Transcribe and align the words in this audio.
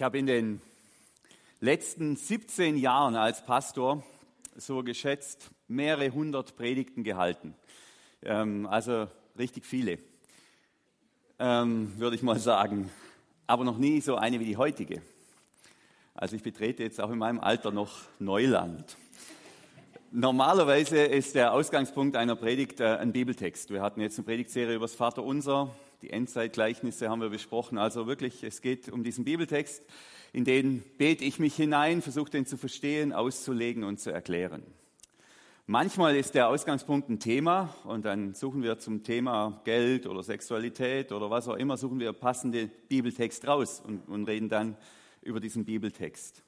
Ich 0.00 0.02
habe 0.02 0.16
in 0.16 0.24
den 0.24 0.62
letzten 1.60 2.16
17 2.16 2.78
Jahren 2.78 3.16
als 3.16 3.44
Pastor 3.44 4.02
so 4.56 4.82
geschätzt 4.82 5.50
mehrere 5.68 6.08
hundert 6.08 6.56
Predigten 6.56 7.04
gehalten. 7.04 7.52
Ähm, 8.22 8.66
also 8.66 9.08
richtig 9.38 9.66
viele, 9.66 9.98
ähm, 11.38 11.92
würde 11.98 12.16
ich 12.16 12.22
mal 12.22 12.38
sagen. 12.38 12.88
Aber 13.46 13.64
noch 13.64 13.76
nie 13.76 14.00
so 14.00 14.16
eine 14.16 14.40
wie 14.40 14.46
die 14.46 14.56
heutige. 14.56 15.02
Also 16.14 16.34
ich 16.34 16.42
betrete 16.42 16.82
jetzt 16.82 16.98
auch 16.98 17.10
in 17.10 17.18
meinem 17.18 17.38
Alter 17.38 17.70
noch 17.70 17.98
Neuland. 18.18 18.96
Normalerweise 20.12 20.96
ist 20.96 21.34
der 21.34 21.52
Ausgangspunkt 21.52 22.16
einer 22.16 22.36
Predigt 22.36 22.80
äh, 22.80 22.96
ein 22.96 23.12
Bibeltext. 23.12 23.68
Wir 23.68 23.82
hatten 23.82 24.00
jetzt 24.00 24.16
eine 24.16 24.24
Predigtserie 24.24 24.76
über 24.76 24.86
das 24.86 24.94
Vaterunser, 24.94 25.76
die 26.02 26.10
Endzeitgleichnisse 26.10 27.08
haben 27.08 27.20
wir 27.20 27.28
besprochen. 27.28 27.78
Also 27.78 28.06
wirklich, 28.06 28.42
es 28.42 28.62
geht 28.62 28.90
um 28.90 29.04
diesen 29.04 29.24
Bibeltext, 29.24 29.82
in 30.32 30.44
den 30.44 30.82
bete 30.96 31.24
ich 31.24 31.38
mich 31.38 31.54
hinein, 31.54 32.02
versuche 32.02 32.30
den 32.30 32.46
zu 32.46 32.56
verstehen, 32.56 33.12
auszulegen 33.12 33.84
und 33.84 34.00
zu 34.00 34.10
erklären. 34.10 34.62
Manchmal 35.66 36.16
ist 36.16 36.34
der 36.34 36.48
Ausgangspunkt 36.48 37.08
ein 37.08 37.20
Thema 37.20 37.74
und 37.84 38.04
dann 38.04 38.34
suchen 38.34 38.62
wir 38.62 38.78
zum 38.78 39.02
Thema 39.04 39.60
Geld 39.64 40.06
oder 40.06 40.22
Sexualität 40.22 41.12
oder 41.12 41.30
was 41.30 41.46
auch 41.46 41.56
immer, 41.56 41.76
suchen 41.76 42.00
wir 42.00 42.12
passende 42.12 42.66
Bibeltext 42.88 43.46
raus 43.46 43.80
und, 43.84 44.08
und 44.08 44.24
reden 44.24 44.48
dann 44.48 44.76
über 45.22 45.38
diesen 45.38 45.64
Bibeltext. 45.64 46.42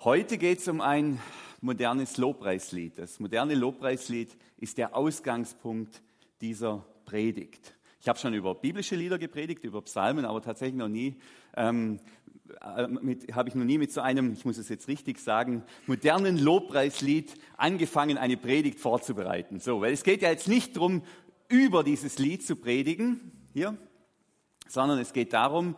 Heute 0.00 0.38
geht 0.38 0.60
es 0.60 0.68
um 0.68 0.80
ein 0.80 1.18
modernes 1.60 2.18
Lobpreislied. 2.18 2.98
Das 2.98 3.18
moderne 3.18 3.54
Lobpreislied 3.54 4.36
ist 4.58 4.78
der 4.78 4.94
Ausgangspunkt 4.94 6.02
dieser 6.40 6.84
Predigt. 7.06 7.75
Ich 8.00 8.08
habe 8.08 8.18
schon 8.18 8.34
über 8.34 8.54
biblische 8.54 8.94
Lieder 8.94 9.18
gepredigt, 9.18 9.64
über 9.64 9.82
Psalmen, 9.82 10.24
aber 10.24 10.42
tatsächlich 10.42 10.76
noch 10.76 10.88
nie 10.88 11.16
ähm, 11.56 11.98
äh, 12.60 13.32
habe 13.32 13.48
ich 13.48 13.54
noch 13.54 13.64
nie 13.64 13.78
mit 13.78 13.92
so 13.92 14.00
einem, 14.00 14.32
ich 14.32 14.44
muss 14.44 14.58
es 14.58 14.68
jetzt 14.68 14.88
richtig 14.88 15.18
sagen, 15.18 15.62
modernen 15.86 16.38
Lobpreislied 16.38 17.34
angefangen, 17.56 18.18
eine 18.18 18.36
Predigt 18.36 18.78
vorzubereiten. 18.78 19.60
So, 19.60 19.80
weil 19.80 19.92
es 19.92 20.04
geht 20.04 20.22
ja 20.22 20.30
jetzt 20.30 20.48
nicht 20.48 20.76
darum, 20.76 21.02
über 21.48 21.84
dieses 21.84 22.18
Lied 22.18 22.44
zu 22.44 22.56
predigen, 22.56 23.32
hier, 23.52 23.76
sondern 24.68 24.98
es 24.98 25.12
geht 25.12 25.32
darum, 25.32 25.76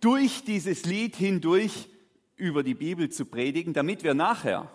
durch 0.00 0.44
dieses 0.44 0.86
Lied 0.86 1.16
hindurch 1.16 1.88
über 2.36 2.62
die 2.62 2.74
Bibel 2.74 3.10
zu 3.10 3.26
predigen, 3.26 3.74
damit 3.74 4.02
wir 4.02 4.14
nachher 4.14 4.70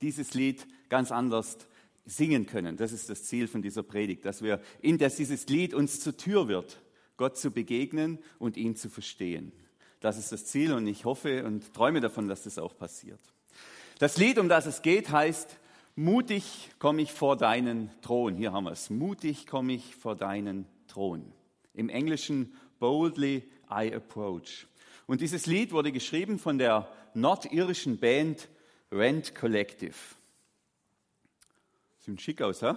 dieses 0.00 0.34
Lied 0.34 0.66
ganz 0.88 1.12
anders 1.12 1.58
singen 2.04 2.46
können. 2.46 2.76
Das 2.76 2.92
ist 2.92 3.08
das 3.08 3.24
Ziel 3.24 3.48
von 3.48 3.62
dieser 3.62 3.82
Predigt, 3.82 4.24
dass 4.24 4.42
wir 4.42 4.60
in 4.80 4.98
dass 4.98 5.16
dieses 5.16 5.46
Lied 5.46 5.74
uns 5.74 6.00
zur 6.00 6.16
Tür 6.16 6.48
wird, 6.48 6.80
Gott 7.16 7.36
zu 7.36 7.50
begegnen 7.50 8.18
und 8.38 8.56
ihn 8.56 8.76
zu 8.76 8.88
verstehen. 8.88 9.52
Das 10.00 10.18
ist 10.18 10.32
das 10.32 10.46
Ziel 10.46 10.72
und 10.72 10.86
ich 10.86 11.04
hoffe 11.04 11.44
und 11.44 11.72
träume 11.72 12.00
davon, 12.00 12.28
dass 12.28 12.42
das 12.42 12.58
auch 12.58 12.76
passiert. 12.76 13.20
Das 13.98 14.16
Lied, 14.16 14.38
um 14.38 14.48
das 14.48 14.66
es 14.66 14.82
geht, 14.82 15.10
heißt 15.10 15.58
Mutig 15.94 16.70
komme 16.78 17.02
ich 17.02 17.12
vor 17.12 17.36
deinen 17.36 17.90
Thron. 18.00 18.34
Hier 18.34 18.52
haben 18.52 18.64
wir 18.64 18.72
es. 18.72 18.88
Mutig 18.88 19.46
komme 19.46 19.74
ich 19.74 19.94
vor 19.94 20.16
deinen 20.16 20.66
Thron. 20.88 21.22
Im 21.74 21.90
Englischen 21.90 22.54
Boldly 22.78 23.42
I 23.70 23.92
approach. 23.94 24.66
Und 25.06 25.20
dieses 25.20 25.44
Lied 25.44 25.72
wurde 25.72 25.92
geschrieben 25.92 26.38
von 26.38 26.56
der 26.56 26.88
nordirischen 27.12 27.98
Band 27.98 28.48
Rent 28.90 29.34
Collective. 29.34 29.94
Sieht 32.04 32.20
schick 32.20 32.42
aus, 32.42 32.62
hä? 32.62 32.74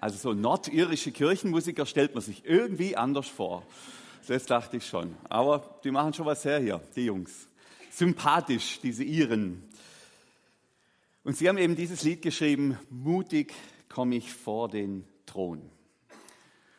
Also 0.00 0.16
so 0.16 0.32
nordirische 0.32 1.12
Kirchenmusiker 1.12 1.84
stellt 1.84 2.14
man 2.14 2.22
sich 2.22 2.46
irgendwie 2.46 2.96
anders 2.96 3.28
vor. 3.28 3.62
Das 4.26 4.46
dachte 4.46 4.78
ich 4.78 4.86
schon. 4.86 5.14
Aber 5.28 5.78
die 5.84 5.90
machen 5.90 6.14
schon 6.14 6.24
was 6.24 6.46
her 6.46 6.60
hier, 6.60 6.80
die 6.96 7.04
Jungs. 7.04 7.46
Sympathisch, 7.90 8.80
diese 8.82 9.04
Iren. 9.04 9.68
Und 11.24 11.36
sie 11.36 11.46
haben 11.46 11.58
eben 11.58 11.76
dieses 11.76 12.04
Lied 12.04 12.22
geschrieben, 12.22 12.78
mutig 12.88 13.52
komme 13.90 14.16
ich 14.16 14.32
vor 14.32 14.70
den 14.70 15.04
Thron. 15.26 15.60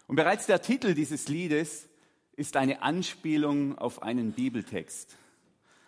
Und 0.07 0.15
bereits 0.15 0.47
der 0.47 0.63
Titel 0.63 0.95
dieses 0.95 1.27
Liedes 1.27 1.87
ist 2.35 2.57
eine 2.57 2.81
Anspielung 2.81 3.77
auf 3.77 4.01
einen 4.01 4.31
Bibeltext, 4.31 5.17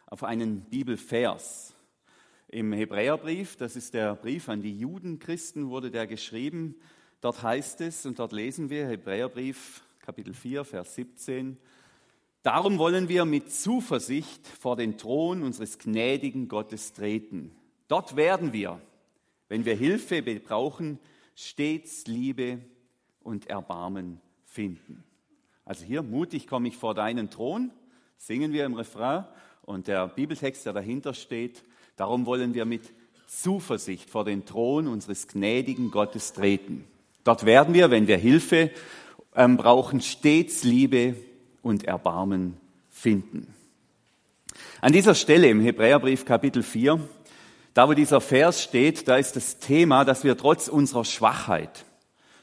auf 0.05 0.23
einen 0.23 0.61
Bibelvers. 0.61 1.70
Im 2.53 2.73
Hebräerbrief, 2.73 3.55
das 3.55 3.77
ist 3.77 3.93
der 3.93 4.13
Brief 4.13 4.49
an 4.49 4.61
die 4.61 4.77
Judenchristen, 4.77 5.69
wurde 5.69 5.89
der 5.89 6.05
geschrieben. 6.05 6.75
Dort 7.21 7.41
heißt 7.41 7.79
es, 7.79 8.05
und 8.05 8.19
dort 8.19 8.33
lesen 8.33 8.69
wir, 8.69 8.89
Hebräerbrief 8.89 9.85
Kapitel 9.99 10.33
4, 10.33 10.65
Vers 10.65 10.95
17, 10.95 11.57
Darum 12.43 12.77
wollen 12.77 13.07
wir 13.07 13.23
mit 13.23 13.53
Zuversicht 13.53 14.45
vor 14.45 14.75
den 14.75 14.97
Thron 14.97 15.43
unseres 15.43 15.79
gnädigen 15.79 16.49
Gottes 16.49 16.91
treten. 16.91 17.55
Dort 17.87 18.17
werden 18.17 18.51
wir, 18.51 18.81
wenn 19.47 19.63
wir 19.63 19.75
Hilfe 19.75 20.21
brauchen, 20.21 20.99
stets 21.35 22.05
Liebe 22.07 22.59
und 23.23 23.47
Erbarmen 23.47 24.19
finden. 24.43 25.05
Also 25.63 25.85
hier, 25.85 26.03
mutig 26.03 26.47
komme 26.47 26.67
ich 26.67 26.75
vor 26.75 26.95
deinen 26.95 27.29
Thron, 27.29 27.71
singen 28.17 28.51
wir 28.51 28.65
im 28.65 28.73
Refrain 28.73 29.23
und 29.61 29.87
der 29.87 30.09
Bibeltext, 30.09 30.65
der 30.65 30.73
dahinter 30.73 31.13
steht, 31.13 31.63
Darum 32.01 32.25
wollen 32.25 32.55
wir 32.55 32.65
mit 32.65 32.81
Zuversicht 33.27 34.09
vor 34.09 34.25
den 34.25 34.43
Thron 34.43 34.87
unseres 34.87 35.27
gnädigen 35.27 35.91
Gottes 35.91 36.33
treten. 36.33 36.87
Dort 37.23 37.45
werden 37.45 37.75
wir, 37.75 37.91
wenn 37.91 38.07
wir 38.07 38.17
Hilfe 38.17 38.71
ähm, 39.35 39.55
brauchen, 39.55 40.01
stets 40.01 40.63
Liebe 40.63 41.15
und 41.61 41.83
Erbarmen 41.83 42.57
finden. 42.89 43.53
An 44.81 44.93
dieser 44.93 45.13
Stelle 45.13 45.47
im 45.47 45.61
Hebräerbrief 45.61 46.25
Kapitel 46.25 46.63
4, 46.63 46.99
da 47.75 47.87
wo 47.87 47.93
dieser 47.93 48.19
Vers 48.19 48.63
steht, 48.63 49.07
da 49.07 49.17
ist 49.17 49.35
das 49.35 49.59
Thema, 49.59 50.03
dass 50.03 50.23
wir 50.23 50.35
trotz 50.35 50.69
unserer 50.69 51.05
Schwachheit, 51.05 51.85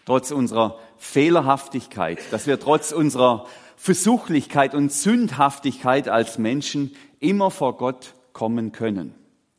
trotz 0.04 0.30
unserer 0.30 0.78
Fehlerhaftigkeit, 0.98 2.20
dass 2.30 2.46
wir 2.46 2.60
trotz 2.60 2.92
unserer 2.92 3.48
Versuchlichkeit 3.76 4.76
und 4.76 4.92
Sündhaftigkeit 4.92 6.08
als 6.08 6.38
Menschen 6.38 6.94
immer 7.18 7.50
vor 7.50 7.76
Gott 7.76 8.14
kommen 8.32 8.70
können. 8.70 9.17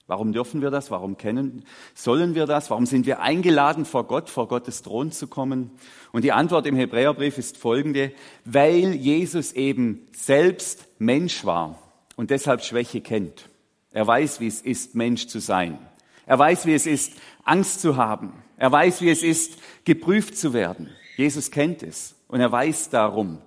Warum 0.09 0.34
dürfen 0.34 0.64
wir 0.64 0.72
das? 0.72 0.90
Warum 0.90 1.18
kennen, 1.18 1.64
sollen 1.94 2.34
wir 2.34 2.47
das? 2.47 2.72
Warum 2.72 2.88
sind 2.88 3.06
wir 3.06 3.20
eingeladen, 3.20 3.86
vor 3.86 4.06
Gott, 4.08 4.28
vor 4.28 4.47
Gottes 4.47 4.81
Thron 4.81 5.12
zu 5.12 5.28
kommen? 5.28 5.70
Und 6.12 6.24
die 6.24 6.31
Antwort 6.31 6.66
im 6.66 6.75
Hebräerbrief 6.75 7.38
ist 7.38 7.58
folgende, 7.58 8.12
weil 8.44 8.96
Jesus 8.96 9.52
eben 9.52 10.08
selbst 10.12 10.88
Mensch 10.98 11.46
war 11.46 11.78
und 12.16 12.31
deshalb 12.31 12.64
Schwäche 12.64 13.02
kennt. 13.02 13.50
Er 13.92 14.08
weiß, 14.08 14.40
wie 14.40 14.48
es 14.48 14.64
ist, 14.64 14.96
Mensch 14.96 15.28
zu 15.28 15.40
sein. 15.40 15.78
Er 16.25 16.40
weiß, 16.40 16.66
wie 16.66 16.74
es 16.74 16.88
ist, 16.88 17.14
Angst 17.44 17.80
zu 17.80 17.96
haben. 17.96 18.34
Er 18.58 18.72
weiß, 18.72 19.02
wie 19.02 19.12
es 19.12 19.22
ist, 19.22 19.59
geprüft 19.86 20.36
zu 20.36 20.53
werden. 20.53 20.90
Jesus 21.18 21.52
kennt 21.52 21.84
es 21.84 22.16
und 22.28 22.40
er 22.40 22.52
weiß 22.52 22.90
darum. 22.90 23.38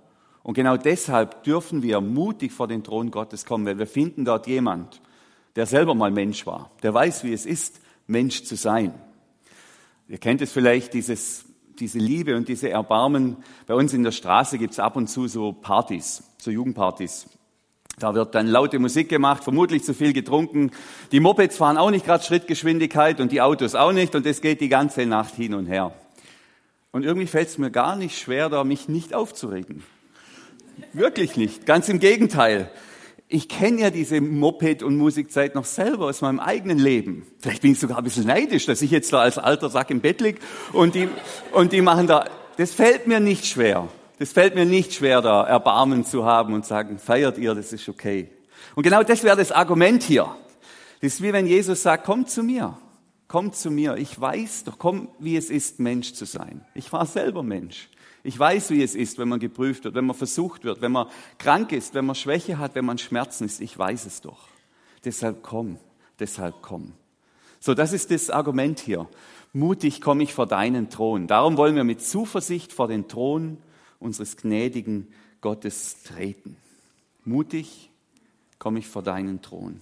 Und 0.44 0.54
genau 0.54 0.76
deshalb 0.76 1.42
dürfen 1.42 1.82
wir 1.82 2.00
mutig 2.00 2.52
vor 2.52 2.68
den 2.68 2.84
Thron 2.84 3.10
Gottes 3.10 3.46
kommen, 3.46 3.66
weil 3.66 3.80
wir 3.80 3.88
finden 3.88 4.24
dort 4.24 4.46
jemand, 4.46 5.00
der 5.56 5.66
selber 5.66 5.94
mal 5.94 6.10
Mensch 6.10 6.46
war, 6.46 6.70
der 6.82 6.94
weiß, 6.94 7.24
wie 7.24 7.32
es 7.32 7.46
ist, 7.46 7.80
Mensch 8.06 8.44
zu 8.44 8.56
sein. 8.56 8.94
Ihr 10.08 10.18
kennt 10.18 10.42
es 10.42 10.52
vielleicht, 10.52 10.94
dieses, 10.94 11.44
diese 11.78 11.98
Liebe 11.98 12.36
und 12.36 12.48
diese 12.48 12.70
Erbarmen. 12.70 13.36
Bei 13.66 13.74
uns 13.74 13.94
in 13.94 14.02
der 14.02 14.12
Straße 14.12 14.58
gibt 14.58 14.72
es 14.72 14.78
ab 14.78 14.96
und 14.96 15.08
zu 15.08 15.28
so 15.28 15.52
Partys, 15.52 16.22
so 16.38 16.50
Jugendpartys. 16.50 17.26
Da 17.98 18.14
wird 18.14 18.34
dann 18.34 18.46
laute 18.46 18.78
Musik 18.78 19.08
gemacht, 19.08 19.44
vermutlich 19.44 19.84
zu 19.84 19.94
viel 19.94 20.12
getrunken. 20.12 20.70
Die 21.12 21.20
Mopeds 21.20 21.56
fahren 21.56 21.76
auch 21.76 21.90
nicht 21.90 22.06
gerade 22.06 22.24
Schrittgeschwindigkeit 22.24 23.20
und 23.20 23.32
die 23.32 23.40
Autos 23.40 23.74
auch 23.74 23.92
nicht 23.92 24.14
und 24.14 24.26
das 24.26 24.40
geht 24.40 24.60
die 24.60 24.68
ganze 24.68 25.06
Nacht 25.06 25.34
hin 25.34 25.54
und 25.54 25.66
her. 25.66 25.94
Und 26.90 27.04
irgendwie 27.04 27.26
fällt 27.26 27.48
es 27.48 27.58
mir 27.58 27.70
gar 27.70 27.96
nicht 27.96 28.18
schwer, 28.18 28.48
da 28.48 28.64
mich 28.64 28.88
nicht 28.88 29.14
aufzuregen. 29.14 29.82
Wirklich 30.92 31.36
nicht. 31.36 31.66
Ganz 31.66 31.88
im 31.88 32.00
Gegenteil 32.00 32.70
ich 33.32 33.48
kenne 33.48 33.80
ja 33.80 33.90
diese 33.90 34.20
Moped- 34.20 34.82
und 34.82 34.96
Musikzeit 34.96 35.54
noch 35.54 35.64
selber 35.64 36.06
aus 36.06 36.20
meinem 36.20 36.38
eigenen 36.38 36.78
Leben. 36.78 37.26
Vielleicht 37.38 37.62
bin 37.62 37.72
ich 37.72 37.80
sogar 37.80 37.98
ein 37.98 38.04
bisschen 38.04 38.26
neidisch, 38.26 38.66
dass 38.66 38.82
ich 38.82 38.90
jetzt 38.90 39.10
da 39.12 39.20
als 39.20 39.38
alter 39.38 39.70
Sack 39.70 39.90
im 39.90 40.00
Bett 40.00 40.20
lieg 40.20 40.38
und 40.74 40.94
die, 40.94 41.08
und 41.52 41.72
die 41.72 41.80
machen 41.80 42.06
da, 42.06 42.26
das 42.58 42.74
fällt 42.74 43.06
mir 43.06 43.20
nicht 43.20 43.46
schwer. 43.46 43.88
Das 44.18 44.32
fällt 44.32 44.54
mir 44.54 44.66
nicht 44.66 44.92
schwer, 44.92 45.22
da 45.22 45.44
Erbarmen 45.44 46.04
zu 46.04 46.26
haben 46.26 46.52
und 46.52 46.66
sagen, 46.66 46.98
feiert 46.98 47.38
ihr, 47.38 47.54
das 47.54 47.72
ist 47.72 47.88
okay. 47.88 48.28
Und 48.74 48.82
genau 48.82 49.02
das 49.02 49.24
wäre 49.24 49.36
das 49.36 49.50
Argument 49.50 50.02
hier. 50.02 50.36
Das 51.00 51.14
ist 51.14 51.22
wie 51.22 51.32
wenn 51.32 51.46
Jesus 51.46 51.82
sagt, 51.82 52.04
kommt 52.04 52.28
zu 52.28 52.42
mir, 52.42 52.76
kommt 53.28 53.56
zu 53.56 53.70
mir. 53.70 53.96
Ich 53.96 54.20
weiß 54.20 54.64
doch, 54.64 54.78
komm, 54.78 55.08
wie 55.18 55.36
es 55.36 55.48
ist, 55.48 55.80
Mensch 55.80 56.12
zu 56.12 56.26
sein. 56.26 56.66
Ich 56.74 56.92
war 56.92 57.06
selber 57.06 57.42
Mensch. 57.42 57.88
Ich 58.24 58.38
weiß, 58.38 58.70
wie 58.70 58.82
es 58.82 58.94
ist, 58.94 59.18
wenn 59.18 59.28
man 59.28 59.40
geprüft 59.40 59.84
wird, 59.84 59.94
wenn 59.94 60.04
man 60.04 60.16
versucht 60.16 60.64
wird, 60.64 60.80
wenn 60.80 60.92
man 60.92 61.08
krank 61.38 61.72
ist, 61.72 61.94
wenn 61.94 62.06
man 62.06 62.14
Schwäche 62.14 62.58
hat, 62.58 62.74
wenn 62.74 62.84
man 62.84 62.98
Schmerzen 62.98 63.44
ist. 63.44 63.60
Ich 63.60 63.76
weiß 63.76 64.06
es 64.06 64.20
doch. 64.20 64.48
Deshalb 65.04 65.42
komm, 65.42 65.78
deshalb 66.18 66.62
komm. 66.62 66.92
So, 67.58 67.74
das 67.74 67.92
ist 67.92 68.10
das 68.10 68.30
Argument 68.30 68.78
hier. 68.78 69.08
Mutig 69.52 70.00
komme 70.00 70.22
ich 70.22 70.34
vor 70.34 70.46
deinen 70.46 70.88
Thron. 70.88 71.26
Darum 71.26 71.56
wollen 71.56 71.76
wir 71.76 71.84
mit 71.84 72.00
Zuversicht 72.00 72.72
vor 72.72 72.88
den 72.88 73.08
Thron 73.08 73.58
unseres 73.98 74.36
gnädigen 74.36 75.08
Gottes 75.40 76.02
treten. 76.04 76.56
Mutig 77.24 77.90
komme 78.58 78.78
ich 78.78 78.86
vor 78.86 79.02
deinen 79.02 79.42
Thron. 79.42 79.80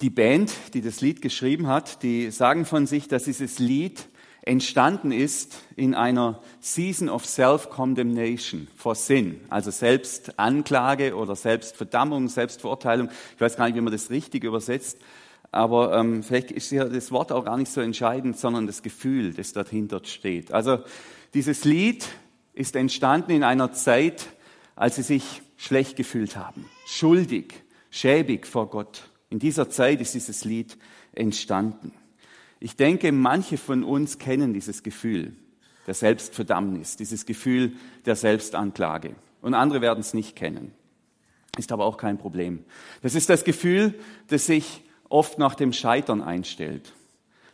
Die 0.00 0.10
Band, 0.10 0.52
die 0.74 0.80
das 0.80 1.00
Lied 1.00 1.22
geschrieben 1.22 1.66
hat, 1.66 2.04
die 2.04 2.30
sagen 2.30 2.64
von 2.64 2.86
sich, 2.86 3.08
dass 3.08 3.24
dieses 3.24 3.58
Lied 3.58 4.08
entstanden 4.48 5.12
ist 5.12 5.62
in 5.76 5.94
einer 5.94 6.40
Season 6.60 7.10
of 7.10 7.26
Self-Condemnation, 7.26 8.66
for 8.74 8.94
Sin, 8.94 9.40
also 9.50 9.70
Selbstanklage 9.70 11.14
oder 11.14 11.36
Selbstverdammung, 11.36 12.28
Selbstverurteilung. 12.28 13.10
Ich 13.34 13.40
weiß 13.40 13.56
gar 13.56 13.66
nicht, 13.66 13.76
wie 13.76 13.82
man 13.82 13.92
das 13.92 14.08
richtig 14.08 14.44
übersetzt, 14.44 14.98
aber 15.52 15.94
ähm, 15.94 16.22
vielleicht 16.22 16.50
ist 16.50 16.70
ja 16.70 16.86
das 16.86 17.12
Wort 17.12 17.30
auch 17.30 17.44
gar 17.44 17.58
nicht 17.58 17.70
so 17.70 17.82
entscheidend, 17.82 18.38
sondern 18.38 18.66
das 18.66 18.82
Gefühl, 18.82 19.34
das 19.34 19.52
dahinter 19.52 20.00
steht. 20.04 20.50
Also 20.52 20.78
dieses 21.34 21.64
Lied 21.64 22.06
ist 22.54 22.74
entstanden 22.74 23.32
in 23.32 23.44
einer 23.44 23.72
Zeit, 23.72 24.28
als 24.76 24.96
sie 24.96 25.02
sich 25.02 25.42
schlecht 25.58 25.94
gefühlt 25.96 26.36
haben, 26.36 26.64
schuldig, 26.86 27.52
schäbig 27.90 28.46
vor 28.46 28.70
Gott. 28.70 29.10
In 29.28 29.38
dieser 29.38 29.68
Zeit 29.68 30.00
ist 30.00 30.14
dieses 30.14 30.46
Lied 30.46 30.78
entstanden. 31.12 31.92
Ich 32.60 32.76
denke, 32.76 33.12
manche 33.12 33.56
von 33.56 33.84
uns 33.84 34.18
kennen 34.18 34.52
dieses 34.52 34.82
Gefühl 34.82 35.34
der 35.86 35.94
Selbstverdammnis, 35.94 36.96
dieses 36.96 37.24
Gefühl 37.24 37.72
der 38.04 38.14
Selbstanklage. 38.14 39.14
Und 39.40 39.54
andere 39.54 39.80
werden 39.80 40.00
es 40.00 40.12
nicht 40.12 40.36
kennen. 40.36 40.72
Ist 41.56 41.72
aber 41.72 41.86
auch 41.86 41.96
kein 41.96 42.18
Problem. 42.18 42.64
Das 43.02 43.14
ist 43.14 43.30
das 43.30 43.44
Gefühl, 43.44 43.94
das 44.28 44.46
sich 44.46 44.82
oft 45.08 45.38
nach 45.38 45.54
dem 45.54 45.72
Scheitern 45.72 46.20
einstellt. 46.20 46.92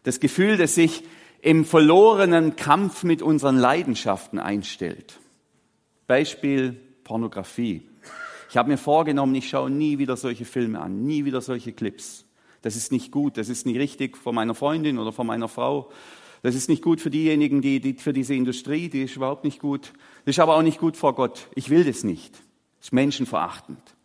Das 0.02 0.20
Gefühl, 0.20 0.56
das 0.56 0.74
sich 0.74 1.04
im 1.40 1.64
verlorenen 1.64 2.56
Kampf 2.56 3.04
mit 3.04 3.22
unseren 3.22 3.56
Leidenschaften 3.56 4.38
einstellt. 4.38 5.20
Beispiel 6.06 6.80
Pornografie. 7.04 7.88
Ich 8.50 8.56
habe 8.56 8.70
mir 8.70 8.78
vorgenommen, 8.78 9.34
ich 9.34 9.48
schaue 9.48 9.70
nie 9.70 9.98
wieder 9.98 10.16
solche 10.16 10.44
Filme 10.44 10.80
an, 10.80 11.02
nie 11.02 11.24
wieder 11.24 11.40
solche 11.40 11.72
Clips. 11.72 12.23
Das 12.64 12.76
ist 12.76 12.92
nicht 12.92 13.12
gut, 13.12 13.36
das 13.36 13.50
ist 13.50 13.66
nicht 13.66 13.78
richtig 13.78 14.16
von 14.16 14.34
meiner 14.34 14.54
Freundin 14.54 14.98
oder 14.98 15.12
von 15.12 15.26
meiner 15.26 15.48
Frau. 15.48 15.90
Das 16.40 16.54
ist 16.54 16.70
nicht 16.70 16.82
gut 16.82 16.98
für 16.98 17.10
diejenigen, 17.10 17.60
die, 17.60 17.78
die 17.78 17.92
für 17.92 18.14
diese 18.14 18.34
Industrie, 18.34 18.88
die 18.88 19.02
ist 19.02 19.16
überhaupt 19.16 19.44
nicht 19.44 19.60
gut. 19.60 19.92
Das 20.24 20.36
ist 20.36 20.38
aber 20.38 20.56
auch 20.56 20.62
nicht 20.62 20.78
gut 20.78 20.96
vor 20.96 21.14
Gott. 21.14 21.48
Ich 21.54 21.68
will 21.68 21.84
das 21.84 22.04
nicht. 22.04 22.32
Das 22.78 22.86
ist 22.86 22.92
menschenverachtend. 22.92 23.96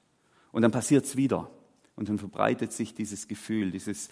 Und 0.51 0.63
dann 0.63 0.71
passiert 0.71 1.05
es 1.05 1.15
wieder. 1.15 1.49
Und 1.95 2.09
dann 2.09 2.19
verbreitet 2.19 2.73
sich 2.73 2.93
dieses 2.93 3.29
Gefühl, 3.29 3.71
dieses 3.71 4.09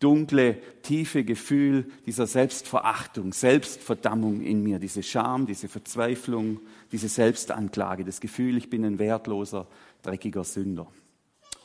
dunkle, 0.00 0.60
tiefe 0.82 1.24
Gefühl 1.24 1.90
dieser 2.04 2.26
Selbstverachtung, 2.26 3.32
Selbstverdammung 3.32 4.42
in 4.42 4.62
mir, 4.62 4.78
diese 4.78 5.02
Scham, 5.02 5.46
diese 5.46 5.68
Verzweiflung, 5.68 6.60
diese 6.92 7.08
Selbstanklage, 7.08 8.04
das 8.04 8.20
Gefühl, 8.20 8.58
ich 8.58 8.68
bin 8.68 8.84
ein 8.84 8.98
wertloser, 8.98 9.66
dreckiger 10.02 10.44
Sünder. 10.44 10.88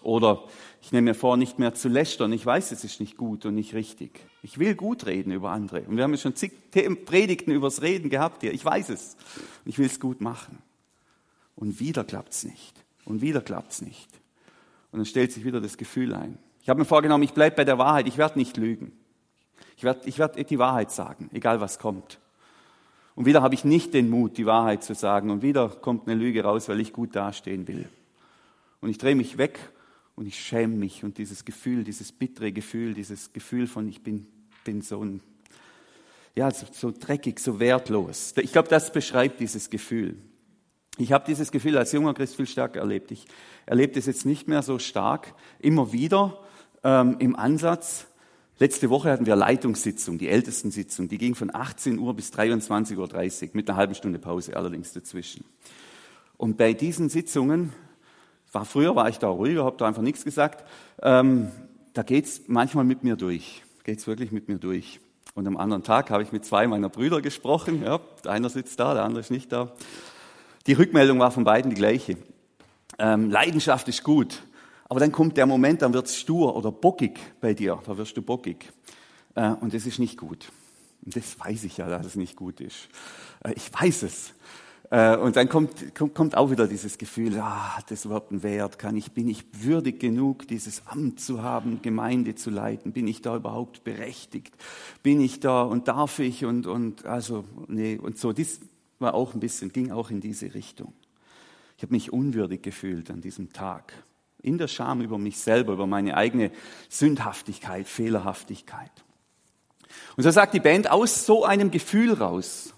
Oder 0.03 0.44
ich 0.81 0.91
nehme 0.91 1.11
mir 1.11 1.15
vor, 1.15 1.38
nicht 1.38 1.59
mehr 1.59 1.73
zu 1.73 1.88
lästern. 1.88 2.33
Ich 2.33 2.45
weiß, 2.45 2.71
es 2.71 2.83
ist 2.83 3.00
nicht 3.00 3.17
gut 3.17 3.45
und 3.45 3.55
nicht 3.55 3.73
richtig. 3.73 4.19
Ich 4.41 4.59
will 4.59 4.75
gut 4.75 5.05
reden 5.05 5.31
über 5.31 5.51
andere. 5.51 5.81
Und 5.81 5.95
wir 5.95 6.03
haben 6.03 6.11
ja 6.11 6.17
schon 6.17 6.35
zig 6.35 6.51
Predigten 7.05 7.51
übers 7.51 7.81
Reden 7.81 8.09
gehabt 8.09 8.41
hier. 8.41 8.53
Ich 8.53 8.63
weiß 8.63 8.89
es. 8.89 9.15
Ich 9.65 9.79
will 9.79 9.85
es 9.85 10.00
gut 10.00 10.19
machen. 10.19 10.59
Und 11.55 11.79
wieder 11.79 12.03
klappt 12.03 12.33
es 12.33 12.44
nicht. 12.44 12.83
Und 13.05 13.21
wieder 13.21 13.41
klappt 13.41 13.71
es 13.71 13.81
nicht. 13.81 14.09
Und 14.91 15.00
dann 15.00 15.05
stellt 15.05 15.31
sich 15.31 15.45
wieder 15.45 15.61
das 15.61 15.77
Gefühl 15.77 16.13
ein. 16.13 16.38
Ich 16.61 16.69
habe 16.69 16.79
mir 16.79 16.85
vorgenommen, 16.85 17.23
ich 17.23 17.33
bleibe 17.33 17.55
bei 17.55 17.65
der 17.65 17.77
Wahrheit, 17.77 18.07
ich 18.07 18.17
werde 18.17 18.38
nicht 18.38 18.57
lügen. 18.57 18.91
Ich 19.77 19.83
werde 19.83 20.07
ich 20.07 20.19
werd 20.19 20.50
die 20.50 20.59
Wahrheit 20.59 20.91
sagen, 20.91 21.29
egal 21.33 21.61
was 21.61 21.79
kommt. 21.79 22.19
Und 23.15 23.25
wieder 23.25 23.41
habe 23.41 23.53
ich 23.53 23.63
nicht 23.63 23.94
den 23.94 24.09
Mut, 24.09 24.38
die 24.38 24.45
Wahrheit 24.45 24.83
zu 24.83 24.95
sagen. 24.95 25.29
Und 25.29 25.41
wieder 25.41 25.69
kommt 25.69 26.07
eine 26.07 26.19
Lüge 26.19 26.44
raus, 26.44 26.67
weil 26.67 26.79
ich 26.79 26.94
gut 26.94 27.15
dastehen 27.15 27.67
will. 27.67 27.88
Und 28.81 28.89
ich 28.89 28.97
drehe 28.97 29.15
mich 29.15 29.38
weg 29.38 29.59
und 30.15 30.25
ich 30.25 30.39
schäme 30.39 30.75
mich. 30.75 31.04
Und 31.04 31.18
dieses 31.18 31.45
Gefühl, 31.45 31.83
dieses 31.83 32.12
bittere 32.12 32.51
Gefühl, 32.51 32.94
dieses 32.94 33.33
Gefühl 33.33 33.68
von, 33.68 33.88
ich 33.88 34.01
bin, 34.01 34.27
bin 34.63 34.81
so 34.81 35.04
ein, 35.04 35.21
ja, 36.36 36.50
so, 36.51 36.65
so 36.71 36.92
dreckig, 36.92 37.39
so 37.39 37.60
wertlos. 37.60 38.33
Ich 38.38 38.51
glaube, 38.51 38.69
das 38.69 38.92
beschreibt 38.92 39.39
dieses 39.39 39.69
Gefühl. 39.69 40.18
Ich 40.98 41.12
habe 41.12 41.25
dieses 41.25 41.51
Gefühl 41.51 41.77
als 41.77 41.92
junger 41.92 42.13
Christ 42.13 42.36
viel 42.36 42.45
stärker 42.45 42.80
erlebt. 42.80 43.12
Ich 43.12 43.25
erlebe 43.65 43.94
das 43.94 44.06
jetzt 44.06 44.25
nicht 44.25 44.48
mehr 44.48 44.62
so 44.62 44.77
stark. 44.77 45.33
Immer 45.60 45.92
wieder 45.92 46.39
ähm, 46.83 47.15
im 47.19 47.36
Ansatz. 47.36 48.07
Letzte 48.60 48.92
Woche 48.92 49.12
hatten 49.12 49.25
wir 49.25 49.36
Leitungssitzung, 49.36 50.19
die 50.19 50.30
Ältestensitzung. 50.30 51.07
Die 51.07 51.18
ging 51.18 51.33
von 51.33 51.54
18 51.54 51.98
Uhr 51.98 52.13
bis 52.15 52.31
23.30 52.31 53.44
Uhr, 53.44 53.50
mit 53.54 53.68
einer 53.68 53.77
halben 53.77 53.95
Stunde 53.95 54.19
Pause 54.19 54.56
allerdings 54.56 54.94
dazwischen. 54.94 55.44
Und 56.38 56.57
bei 56.57 56.74
diesen 56.74 57.10
Sitzungen, 57.10 57.74
war 58.53 58.65
früher 58.65 58.95
war 58.95 59.09
ich 59.09 59.19
da 59.19 59.27
ruhiger, 59.27 59.65
habe 59.65 59.77
da 59.77 59.88
einfach 59.88 60.01
nichts 60.01 60.23
gesagt, 60.23 60.63
ähm, 61.01 61.51
da 61.94 62.03
geht's 62.03 62.44
manchmal 62.47 62.85
mit 62.85 63.03
mir 63.03 63.15
durch. 63.15 63.63
Geht's 63.83 64.07
wirklich 64.07 64.31
mit 64.31 64.47
mir 64.47 64.57
durch. 64.57 65.00
Und 65.35 65.47
am 65.47 65.57
anderen 65.57 65.83
Tag 65.83 66.11
habe 66.11 66.23
ich 66.23 66.31
mit 66.31 66.45
zwei 66.45 66.67
meiner 66.67 66.89
Brüder 66.89 67.21
gesprochen. 67.21 67.83
Ja, 67.83 68.00
der 68.23 68.31
eine 68.31 68.50
sitzt 68.50 68.79
da, 68.79 68.94
der 68.94 69.03
andere 69.03 69.21
ist 69.21 69.31
nicht 69.31 69.51
da. 69.51 69.71
Die 70.67 70.73
Rückmeldung 70.73 71.19
war 71.19 71.31
von 71.31 71.44
beiden 71.44 71.71
die 71.71 71.75
gleiche. 71.75 72.17
Ähm, 73.00 73.29
Leidenschaft 73.29 73.88
ist 73.88 74.03
gut. 74.03 74.44
Aber 74.85 75.00
dann 75.00 75.11
kommt 75.11 75.38
der 75.38 75.47
Moment, 75.47 75.81
dann 75.81 75.94
wird 75.94 76.05
es 76.05 76.17
stur 76.17 76.55
oder 76.55 76.71
bockig 76.71 77.19
bei 77.41 77.53
dir. 77.53 77.81
Da 77.85 77.97
wirst 77.97 78.15
du 78.15 78.21
bockig. 78.21 78.71
Äh, 79.35 79.50
und 79.50 79.73
das 79.73 79.85
ist 79.85 79.97
nicht 79.97 80.17
gut. 80.17 80.51
Und 81.03 81.15
das 81.15 81.39
weiß 81.39 81.63
ich 81.63 81.77
ja, 81.77 81.88
dass 81.88 82.05
es 82.05 82.15
nicht 82.15 82.35
gut 82.35 82.61
ist. 82.61 82.89
Äh, 83.44 83.53
ich 83.53 83.73
weiß 83.73 84.03
es. 84.03 84.33
Äh, 84.93 85.17
und 85.17 85.35
dann 85.37 85.49
kommt, 85.49 85.95
kommt, 85.95 86.13
kommt 86.13 86.37
auch 86.37 86.51
wieder 86.51 86.67
dieses 86.67 86.99
Gefühl, 86.99 87.39
ah, 87.39 87.77
hat 87.77 87.89
das 87.89 88.05
überhaupt 88.05 88.31
einen 88.31 88.43
Wert? 88.43 88.77
Kann 88.77 88.95
ich, 88.95 89.11
bin 89.11 89.27
ich 89.27 89.43
würdig 89.51 89.99
genug, 89.99 90.47
dieses 90.47 90.85
Amt 90.85 91.19
zu 91.19 91.41
haben, 91.41 91.81
Gemeinde 91.81 92.35
zu 92.35 92.51
leiten? 92.51 92.93
Bin 92.93 93.07
ich 93.07 93.23
da 93.23 93.35
überhaupt 93.35 93.83
berechtigt? 93.83 94.53
Bin 95.01 95.19
ich 95.19 95.39
da 95.39 95.63
und 95.63 95.87
darf 95.87 96.19
ich? 96.19 96.45
Und, 96.45 96.67
und 96.67 97.07
also, 97.07 97.43
nee, 97.67 97.97
und 97.97 98.19
so, 98.19 98.33
das 98.33 98.59
war 98.99 99.15
auch 99.15 99.33
ein 99.33 99.39
bisschen, 99.39 99.73
ging 99.73 99.89
auch 99.89 100.12
in 100.12 100.21
diese 100.21 100.53
Richtung. 100.53 100.93
Ich 101.75 101.81
habe 101.81 101.93
mich 101.93 102.13
unwürdig 102.13 102.62
gefühlt 102.62 103.09
an 103.09 103.19
diesem 103.19 103.51
Tag 103.51 103.93
in 104.43 104.59
der 104.59 104.67
Scham 104.67 105.01
über 105.01 105.17
mich 105.17 105.39
selber, 105.39 105.73
über 105.73 105.88
meine 105.88 106.15
eigene 106.17 106.51
Sündhaftigkeit, 106.89 107.88
Fehlerhaftigkeit. 107.88 108.91
Und 110.17 110.21
so 110.21 110.29
sagt 110.29 110.53
die 110.53 110.59
Band 110.59 110.91
aus 110.91 111.25
so 111.25 111.45
einem 111.45 111.71
Gefühl 111.71 112.13
raus, 112.13 112.75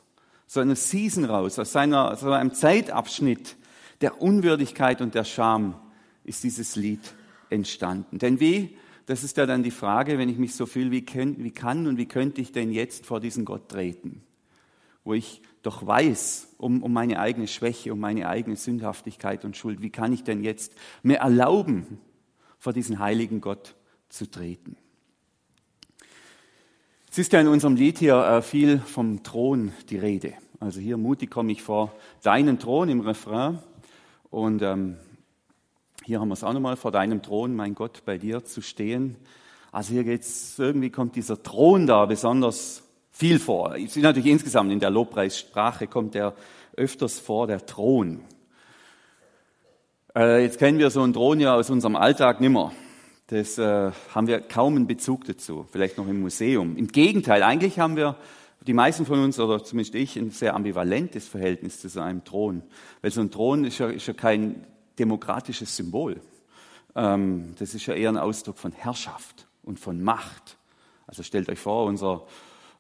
so 0.48 0.60
einer 0.60 0.76
Season 0.76 1.26
raus, 1.26 1.60
aus 1.60 1.72
seiner, 1.72 2.16
so 2.16 2.32
einem 2.32 2.54
Zeitabschnitt 2.54 3.58
der 4.02 4.22
Unwürdigkeit 4.22 5.02
und 5.02 5.16
der 5.16 5.24
Scham 5.24 5.76
ist 6.24 6.44
dieses 6.44 6.76
Lied 6.76 7.14
entstanden. 7.50 8.20
Denn 8.20 8.40
wie, 8.40 8.78
das 9.06 9.24
ist 9.24 9.38
ja 9.38 9.46
dann 9.46 9.64
die 9.64 9.72
Frage, 9.72 10.18
wenn 10.18 10.30
ich 10.30 10.38
mich 10.38 10.56
so 10.56 10.66
fühle, 10.66 10.92
wie, 10.92 11.06
kann, 11.06 11.44
wie 11.44 11.52
kann 11.52 11.88
und 11.88 11.98
wie 11.98 12.08
könnte 12.08 12.42
ich 12.42 12.52
denn 12.52 12.72
jetzt 12.72 13.06
vor 13.06 13.20
diesen 13.20 13.46
Gott 13.46 13.70
treten? 13.70 14.24
Wo 15.04 15.14
ich 15.14 15.42
doch 15.62 15.86
weiß 15.86 16.56
um, 16.58 16.84
um 16.84 16.94
meine 16.94 17.20
eigene 17.20 17.48
Schwäche, 17.48 17.94
um 17.94 18.00
meine 18.00 18.28
eigene 18.28 18.56
Sündhaftigkeit 18.56 19.46
und 19.46 19.58
Schuld. 19.58 19.82
Wie 19.82 19.90
kann 19.90 20.14
ich 20.14 20.24
denn 20.24 20.44
jetzt 20.44 20.74
mir 21.04 21.18
erlauben, 21.18 22.00
vor 22.60 22.74
diesen 22.74 23.00
heiligen 23.00 23.42
Gott 23.42 23.76
zu 24.10 24.30
treten? 24.30 24.78
Es 27.16 27.20
ist 27.20 27.32
ja 27.32 27.40
in 27.40 27.48
unserem 27.48 27.78
Lied 27.78 28.00
hier 28.00 28.18
äh, 28.18 28.42
viel 28.42 28.78
vom 28.78 29.24
Thron 29.24 29.72
die 29.90 29.98
Rede. 29.98 30.34
Also 30.60 30.82
hier 30.82 30.98
mutig 30.98 31.32
komme 31.32 31.54
ich 31.54 31.64
vor 31.64 31.94
deinen 32.24 32.60
Thron 32.60 32.90
im 32.90 33.00
Refrain. 33.00 33.60
Und 34.32 34.62
ähm, 34.62 34.98
hier 36.04 36.20
haben 36.20 36.28
wir 36.28 36.34
es 36.34 36.44
auch 36.44 36.52
nochmal, 36.52 36.76
vor 36.76 36.92
deinem 36.92 37.22
Thron, 37.22 37.56
mein 37.56 37.74
Gott, 37.74 38.04
bei 38.06 38.18
dir 38.18 38.44
zu 38.44 38.62
stehen. 38.62 39.16
Also 39.72 39.94
hier 39.94 40.04
geht's, 40.04 40.56
irgendwie 40.60 40.90
kommt 40.90 41.16
dieser 41.16 41.42
Thron 41.42 41.88
da 41.88 42.06
besonders 42.06 42.84
viel 43.12 43.40
vor. 43.40 43.76
Es 43.76 43.96
ist 43.96 44.04
natürlich 44.04 44.30
insgesamt 44.30 44.74
in 44.74 44.82
der 44.82 44.90
Lobpreissprache 44.90 45.88
kommt 45.88 46.16
der 46.16 46.34
öfters 46.76 47.18
vor, 47.18 47.48
der 47.48 47.66
Thron. 47.66 48.26
Äh, 50.14 50.44
jetzt 50.44 50.60
kennen 50.60 50.80
wir 50.80 50.90
so 50.90 51.02
einen 51.02 51.14
Thron 51.14 51.40
ja 51.40 51.56
aus 51.56 51.70
unserem 51.70 51.96
Alltag 51.96 52.42
nimmer. 52.42 52.74
Das 53.28 53.58
äh, 53.58 53.92
haben 54.14 54.28
wir 54.28 54.40
kaum 54.40 54.76
einen 54.76 54.86
Bezug 54.86 55.26
dazu, 55.26 55.66
vielleicht 55.72 55.98
noch 55.98 56.08
im 56.08 56.22
Museum. 56.22 56.78
Im 56.78 56.88
Gegenteil, 56.88 57.42
eigentlich 57.42 57.80
haben 57.80 57.96
wir, 57.96 58.18
die 58.62 58.74
meisten 58.74 59.06
von 59.06 59.20
uns, 59.20 59.40
oder 59.40 59.64
zumindest 59.64 59.96
ich, 59.96 60.16
ein 60.16 60.30
sehr 60.30 60.56
ambivalentes 60.56 61.28
Verhältnis 61.28 61.82
zu 61.82 61.90
so 61.90 62.02
einem 62.02 62.24
Thron. 62.24 62.62
Weil 63.02 63.12
so 63.12 63.22
ein 63.22 63.32
Thron 63.32 63.66
ist 63.66 63.80
ja, 63.80 63.88
ist 63.88 64.06
ja 64.06 64.14
kein 64.14 64.66
demokratisches 65.00 65.76
Symbol. 65.76 66.22
Ähm, 66.96 67.56
das 67.58 67.74
ist 67.74 67.88
ja 67.88 67.96
eher 67.96 68.10
ein 68.10 68.18
Ausdruck 68.18 68.60
von 68.60 68.72
Herrschaft 68.72 69.48
und 69.64 69.80
von 69.80 70.04
Macht. 70.04 70.58
Also 71.08 71.24
stellt 71.24 71.50
euch 71.50 71.60
vor, 71.60 71.86
unser 71.86 72.28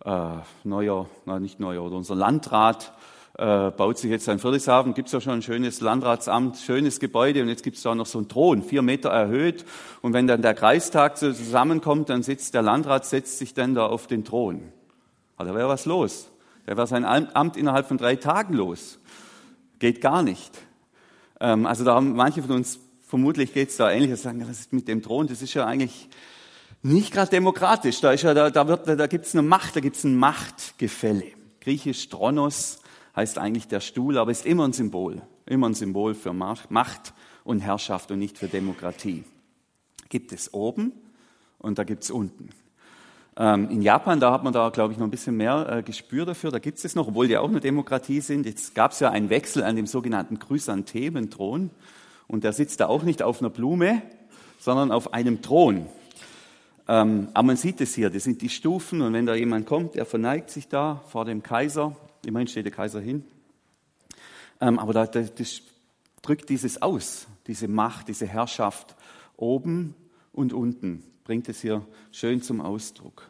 äh, 0.03 0.37
neuer, 0.63 1.09
na 1.25 1.39
nicht 1.39 1.59
neuer, 1.59 1.83
oder 1.83 1.95
unser 1.95 2.15
Landrat 2.15 2.93
äh, 3.37 3.71
baut 3.71 3.97
sich 3.97 4.09
jetzt 4.09 4.29
ein 4.29 4.39
Friedrichshafen, 4.39 4.93
gibt 4.93 5.07
es 5.07 5.11
ja 5.11 5.19
schon 5.19 5.33
ein 5.33 5.41
schönes 5.41 5.81
Landratsamt, 5.81 6.57
schönes 6.57 6.99
Gebäude 6.99 7.41
und 7.41 7.49
jetzt 7.49 7.63
gibt 7.63 7.75
es 7.75 7.83
da 7.83 7.93
noch 7.93 8.05
so 8.05 8.17
einen 8.17 8.29
Thron, 8.29 8.63
vier 8.63 8.81
Meter 8.81 9.09
erhöht. 9.09 9.65
Und 10.01 10.13
wenn 10.13 10.25
dann 10.25 10.41
der 10.41 10.53
Kreistag 10.53 11.17
zusammenkommt, 11.17 12.09
dann 12.09 12.23
sitzt 12.23 12.53
der 12.53 12.61
Landrat, 12.61 13.05
setzt 13.05 13.37
sich 13.37 13.53
dann 13.53 13.75
da 13.75 13.87
auf 13.87 14.07
den 14.07 14.23
Thron. 14.23 14.61
Also 15.35 15.51
da 15.51 15.57
wäre 15.57 15.67
was 15.67 15.85
los. 15.85 16.31
Da 16.65 16.77
wäre 16.77 16.87
sein 16.87 17.03
Amt 17.03 17.57
innerhalb 17.57 17.87
von 17.87 17.97
drei 17.97 18.15
Tagen 18.15 18.53
los. 18.53 18.99
Geht 19.79 19.99
gar 19.99 20.23
nicht. 20.23 20.51
Ähm, 21.41 21.65
also 21.65 21.83
da 21.83 21.95
haben 21.95 22.15
manche 22.15 22.41
von 22.41 22.51
uns, 22.55 22.79
vermutlich 23.05 23.53
geht 23.53 23.69
es 23.69 23.75
da 23.75 23.91
ähnlich, 23.91 24.17
sagen, 24.19 24.45
was 24.47 24.61
ist 24.61 24.73
mit 24.73 24.87
dem 24.87 25.03
Thron? 25.03 25.27
Das 25.27 25.41
ist 25.41 25.53
ja 25.53 25.65
eigentlich 25.65 26.07
nicht 26.81 27.11
gerade 27.11 27.31
demokratisch. 27.31 27.99
Da, 27.99 28.13
ja, 28.13 28.33
da, 28.33 28.49
da, 28.49 28.63
da 28.63 29.07
gibt 29.07 29.25
es 29.25 29.35
eine 29.35 29.41
Macht, 29.41 29.75
da 29.75 29.81
gibt 29.81 29.97
es 29.97 30.05
ein 30.05 30.15
Machtgefälle. 30.15 31.25
Griechisch 31.59 32.07
Tronos 32.07 32.79
heißt 33.15 33.37
eigentlich 33.37 33.67
der 33.67 33.79
Stuhl, 33.79 34.17
aber 34.17 34.31
ist 34.31 34.45
immer 34.45 34.67
ein 34.67 34.73
Symbol. 34.73 35.21
Immer 35.45 35.69
ein 35.69 35.73
Symbol 35.73 36.15
für 36.15 36.33
Macht 36.33 37.13
und 37.43 37.59
Herrschaft 37.59 38.11
und 38.11 38.19
nicht 38.19 38.37
für 38.37 38.47
Demokratie. 38.47 39.23
Gibt 40.09 40.31
es 40.31 40.53
oben 40.53 40.91
und 41.59 41.79
da 41.79 41.83
gibt 41.83 42.03
es 42.03 42.11
unten. 42.11 42.49
Ähm, 43.37 43.69
in 43.69 43.81
Japan, 43.81 44.19
da 44.19 44.31
hat 44.31 44.43
man 44.43 44.53
da, 44.53 44.69
glaube 44.69 44.93
ich, 44.93 44.99
noch 44.99 45.05
ein 45.05 45.11
bisschen 45.11 45.35
mehr 45.35 45.67
äh, 45.69 45.83
Gespür 45.83 46.25
dafür. 46.25 46.51
Da 46.51 46.59
gibt 46.59 46.77
es 46.77 46.85
es 46.85 46.95
noch, 46.95 47.07
obwohl 47.09 47.27
die 47.27 47.37
auch 47.37 47.49
eine 47.49 47.59
Demokratie 47.59 48.21
sind. 48.21 48.45
Jetzt 48.45 48.75
gab 48.75 48.91
es 48.91 49.01
ja 49.01 49.11
einen 49.11 49.29
Wechsel 49.29 49.63
an 49.63 49.75
dem 49.75 49.87
sogenannten 49.87 50.39
Chrysanthementhron. 50.39 51.69
Und 52.27 52.43
der 52.43 52.53
sitzt 52.53 52.79
da 52.79 52.87
auch 52.87 53.03
nicht 53.03 53.21
auf 53.21 53.41
einer 53.41 53.49
Blume, 53.49 54.01
sondern 54.59 54.91
auf 54.91 55.13
einem 55.13 55.41
Thron. 55.41 55.87
Ähm, 56.87 57.27
aber 57.33 57.47
man 57.47 57.57
sieht 57.57 57.81
es 57.81 57.93
hier, 57.93 58.09
das 58.09 58.23
sind 58.23 58.41
die 58.41 58.49
Stufen. 58.49 59.01
Und 59.01 59.11
wenn 59.13 59.25
da 59.25 59.35
jemand 59.35 59.65
kommt, 59.65 59.97
er 59.97 60.05
verneigt 60.05 60.49
sich 60.49 60.69
da 60.69 61.03
vor 61.07 61.25
dem 61.25 61.43
Kaiser. 61.43 61.95
Immerhin 62.25 62.47
steht 62.47 62.65
der 62.65 62.71
Kaiser 62.71 62.99
hin. 62.99 63.23
Ähm, 64.61 64.79
aber 64.79 64.93
da, 64.93 65.05
das 65.05 65.61
drückt 66.21 66.49
dieses 66.49 66.81
aus, 66.81 67.27
diese 67.47 67.67
Macht, 67.67 68.07
diese 68.07 68.25
Herrschaft 68.25 68.95
oben 69.37 69.95
und 70.31 70.53
unten 70.53 71.03
bringt 71.23 71.49
es 71.49 71.61
hier 71.61 71.85
schön 72.11 72.41
zum 72.41 72.61
Ausdruck. 72.61 73.29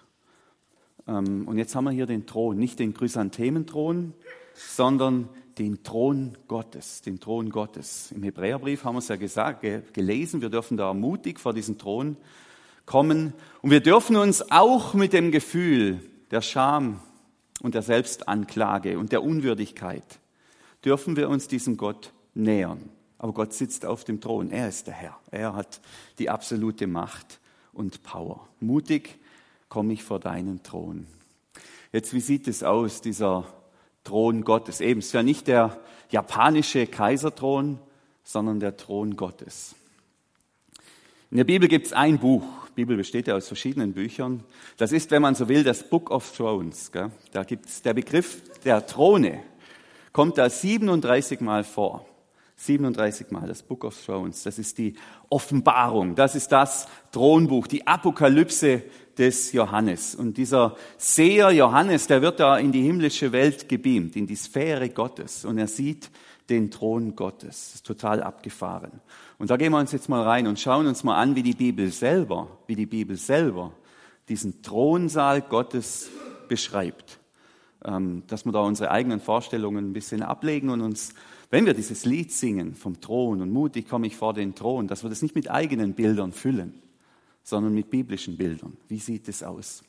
Ähm, 1.08 1.48
und 1.48 1.58
jetzt 1.58 1.76
haben 1.76 1.86
wir 1.86 1.92
hier 1.92 2.06
den 2.06 2.26
Thron, 2.26 2.58
nicht 2.58 2.80
den 2.80 2.94
Chrysanthementhron, 2.94 4.14
sondern 4.54 5.30
den 5.58 5.84
Thron 5.84 6.38
Gottes, 6.48 7.02
den 7.02 7.20
Thron 7.20 7.50
Gottes. 7.50 8.12
Im 8.12 8.24
Hebräerbrief 8.24 8.84
haben 8.84 8.96
wir 8.96 9.00
es 9.00 9.08
ja 9.08 9.16
gesagt, 9.16 9.66
gelesen, 9.94 10.42
wir 10.42 10.50
dürfen 10.50 10.78
da 10.78 10.94
mutig 10.94 11.40
vor 11.40 11.54
diesen 11.54 11.78
Thron 11.78 12.18
kommen 12.86 13.34
und 13.62 13.72
wir 13.72 13.80
dürfen 13.80 14.16
uns 14.16 14.52
auch 14.52 14.94
mit 14.94 15.14
dem 15.14 15.32
Gefühl 15.32 16.02
der 16.32 16.42
Scham 16.42 17.00
und 17.66 17.74
der 17.74 17.82
Selbstanklage 17.82 19.00
und 19.00 19.12
der 19.12 19.24
Unwürdigkeit, 19.24 20.20
dürfen 20.86 21.16
wir 21.16 21.30
uns 21.30 21.48
diesem 21.48 21.78
Gott 21.78 22.14
nähern. 22.36 22.92
Aber 23.18 23.34
Gott 23.34 23.54
sitzt 23.54 23.88
auf 23.88 24.04
dem 24.04 24.22
Thron, 24.22 24.52
er 24.52 24.70
ist 24.70 24.86
der 24.86 24.94
Herr, 24.94 25.20
er 25.32 25.56
hat 25.56 25.82
die 26.20 26.30
absolute 26.30 26.86
Macht 26.86 27.40
und 27.74 28.04
Power. 28.04 28.48
Mutig 28.60 29.18
komme 29.68 29.94
ich 29.94 30.04
vor 30.04 30.20
deinen 30.20 30.62
Thron. 30.62 31.08
Jetzt, 31.92 32.14
wie 32.14 32.20
sieht 32.20 32.48
es 32.48 32.62
aus, 32.62 33.02
dieser 33.02 33.48
Thron 34.04 34.44
Gottes? 34.44 34.80
Eben, 34.80 35.00
es 35.00 35.08
ist 35.08 35.14
ja 35.14 35.24
nicht 35.24 35.48
der 35.48 35.76
japanische 36.12 36.86
Kaiserthron, 36.86 37.80
sondern 38.24 38.60
der 38.60 38.78
Thron 38.78 39.16
Gottes. 39.16 39.74
In 41.32 41.38
der 41.38 41.46
Bibel 41.46 41.68
gibt 41.68 41.88
es 41.88 41.94
ein 41.94 42.20
Buch. 42.20 42.46
Bibel 42.76 42.98
besteht 42.98 43.28
ja 43.28 43.36
aus 43.36 43.48
verschiedenen 43.48 43.94
Büchern. 43.94 44.44
Das 44.78 44.92
ist, 44.92 45.12
wenn 45.12 45.22
man 45.22 45.36
so 45.36 45.48
will, 45.50 45.64
das 45.64 45.90
Book 45.90 46.12
of 46.12 46.36
Thrones. 46.36 46.92
Gell? 46.92 47.10
Da 47.32 47.44
gibt 47.44 47.66
es 47.66 47.82
der 47.82 47.94
Begriff 47.94 48.42
der 48.64 48.86
Throne, 48.86 49.42
kommt 50.12 50.38
da 50.38 50.50
37 50.50 51.42
Mal 51.42 51.64
vor. 51.64 52.06
37 52.58 53.32
Mal, 53.32 53.48
das 53.48 53.64
Book 53.64 53.84
of 53.84 54.06
Thrones. 54.06 54.44
Das 54.44 54.60
ist 54.60 54.78
die 54.78 54.96
Offenbarung. 55.30 56.16
Das 56.16 56.36
ist 56.36 56.52
das 56.52 56.88
Thronbuch, 57.12 57.68
die 57.68 57.86
Apokalypse 57.86 58.84
des 59.18 59.52
Johannes. 59.52 60.16
Und 60.16 60.38
dieser 60.38 60.76
Seher 60.98 61.52
Johannes, 61.52 62.08
der 62.08 62.22
wird 62.22 62.40
da 62.40 62.58
in 62.58 62.72
die 62.72 62.82
himmlische 62.82 63.32
Welt 63.32 63.68
gebeamt, 63.68 64.16
in 64.16 64.28
die 64.28 64.36
Sphäre 64.36 64.90
Gottes. 64.90 65.44
Und 65.44 65.58
er 65.58 65.68
sieht 65.68 66.10
den 66.50 66.72
Thron 66.72 67.16
Gottes. 67.16 67.48
Das 67.48 67.76
ist 67.76 67.86
total 67.86 68.22
abgefahren. 68.22 69.02
Und 69.38 69.50
da 69.50 69.58
gehen 69.58 69.72
wir 69.72 69.80
uns 69.80 69.92
jetzt 69.92 70.10
mal 70.10 70.24
rein 70.24 70.48
und 70.48 70.60
schauen 70.60 70.88
uns 70.88 71.04
mal 71.04 71.16
an, 71.16 71.36
wie 71.36 71.44
die 71.44 71.54
Bibel 71.54 71.92
selber, 71.92 72.48
wie 72.68 72.76
die 72.76 72.86
Bibel 72.86 73.18
selber 73.18 73.72
diesen 74.30 74.62
Thronsaal 74.62 75.42
Gottes 75.42 76.10
beschreibt. 76.48 77.20
Ähm, 77.84 78.24
dass 78.28 78.46
wir 78.46 78.52
da 78.52 78.62
unsere 78.62 78.92
eigenen 78.92 79.20
Vorstellungen 79.20 79.90
ein 79.90 79.94
bisschen 79.94 80.24
ablegen 80.24 80.70
und 80.70 80.82
uns 80.82 81.14
wenn 81.50 81.66
wir 81.66 81.74
dieses 81.74 82.06
Lied 82.06 82.32
singen 82.32 82.76
vom 82.76 83.00
Thron 83.00 83.42
und 83.42 83.52
mutig 83.52 83.88
komme 83.88 84.08
ich 84.08 84.16
vor 84.16 84.34
den 84.34 84.56
Thron, 84.56 84.88
dass 84.88 85.04
wir 85.04 85.10
das 85.10 85.22
nicht 85.22 85.36
mit 85.36 85.50
eigenen 85.50 85.94
Bildern 85.94 86.32
füllen, 86.32 86.82
sondern 87.44 87.74
mit 87.74 87.90
biblischen 87.90 88.38
Bildern. 88.38 88.76
Wie 88.88 88.98
sieht 88.98 89.28
es 89.30 89.44
aus? 89.44 89.84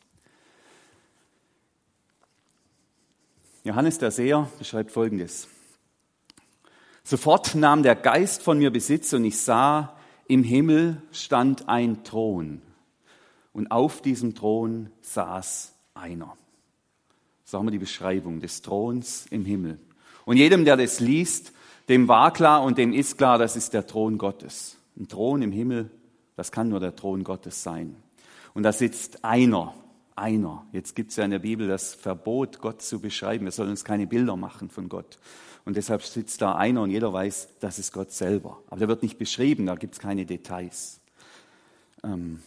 Johannes 3.65 3.99
der 3.99 4.11
Seher 4.13 4.49
beschreibt 4.59 4.93
Folgendes. 4.93 5.49
Sofort 7.09 7.55
nahm 7.55 7.85
der 7.85 7.95
Geist 7.95 8.43
von 8.43 8.59
mir 8.59 8.73
Besitz 8.73 9.13
und 9.13 9.25
ich 9.25 9.39
sah, 9.39 9.95
im 10.27 10.43
Himmel 10.43 11.01
stand 11.13 11.69
ein 11.69 12.03
Thron 12.03 12.61
und 13.53 13.71
auf 13.71 14.03
diesem 14.03 14.35
Thron 14.35 14.91
saß 15.03 15.73
einer. 15.95 16.37
Sagen 17.45 17.65
wir 17.65 17.71
die 17.71 17.79
Beschreibung 17.79 18.41
des 18.41 18.61
Throns 18.61 19.27
im 19.31 19.45
Himmel. 19.45 19.79
Und 20.25 20.37
jedem, 20.37 20.65
der 20.65 20.77
das 20.77 20.99
liest, 20.99 21.53
dem 21.89 22.09
war 22.09 22.33
klar 22.33 22.65
und 22.65 22.77
dem 22.77 22.93
ist 22.93 23.19
klar, 23.19 23.39
das 23.39 23.55
ist 23.55 23.73
der 23.73 23.87
Thron 23.87 24.19
Gottes. 24.19 24.77
Ein 24.99 25.07
Thron 25.07 25.43
im 25.43 25.53
Himmel, 25.53 25.93
das 26.35 26.51
kann 26.51 26.69
nur 26.69 26.81
der 26.81 26.97
Thron 26.97 27.23
Gottes 27.23 27.63
sein. 27.63 27.95
Und 28.53 28.65
da 28.65 28.73
sitzt 28.73 29.25
einer, 29.25 29.75
einer. 30.17 30.67
Jetzt 30.73 30.97
gibt 30.97 31.13
es 31.13 31.19
ja 31.19 31.25
in 31.25 31.31
der 31.31 31.39
Bibel 31.39 31.69
das 31.69 31.95
Verbot, 31.95 32.61
Gott 32.61 32.83
zu 32.83 32.99
beschreiben. 32.99 33.45
Wir 33.45 33.53
sollen 33.53 33.71
uns 33.71 33.85
keine 33.85 34.09
Bilder 34.09 34.37
machen 34.37 34.71
von 34.71 34.89
Gott. 34.89 35.21
Und 35.67 35.77
deshalb 35.77 36.03
sitzt 36.03 36.41
da 36.41 36.55
einer 36.55 36.81
und 36.83 36.91
jeder 36.91 37.13
weiß, 37.13 37.49
das 37.61 37.81
ist 37.81 37.93
Gott 37.93 38.13
selber. 38.13 38.63
Aber 38.69 38.79
der 38.79 38.89
wird 38.89 39.03
nicht 39.03 39.19
beschrieben, 39.19 39.67
da 39.67 39.75
gibt 39.75 39.95
es 39.95 40.01
keine 40.01 40.25
Details. 40.25 41.01
Ähm, 42.05 42.41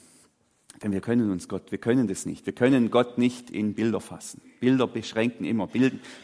denn 0.81 0.93
wir 0.93 1.01
können 1.01 1.29
uns 1.29 1.49
Gott, 1.49 1.69
wir 1.71 1.79
können 1.79 2.07
das 2.07 2.25
nicht. 2.25 2.45
Wir 2.45 2.53
können 2.53 2.89
Gott 2.89 3.17
nicht 3.17 3.51
in 3.51 3.73
Bilder 3.73 3.99
fassen. 3.99 4.41
Bilder 4.61 4.87
beschränken 4.87 5.43
immer. 5.43 5.67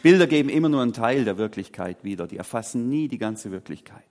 Bilder 0.03 0.27
geben 0.27 0.47
immer 0.47 0.69
nur 0.69 0.81
einen 0.81 0.93
Teil 0.93 1.25
der 1.25 1.37
Wirklichkeit 1.37 2.05
wieder. 2.05 2.27
Die 2.27 2.37
erfassen 2.37 2.87
nie 2.87 3.09
die 3.09 3.17
ganze 3.17 3.51
Wirklichkeit. 3.51 4.03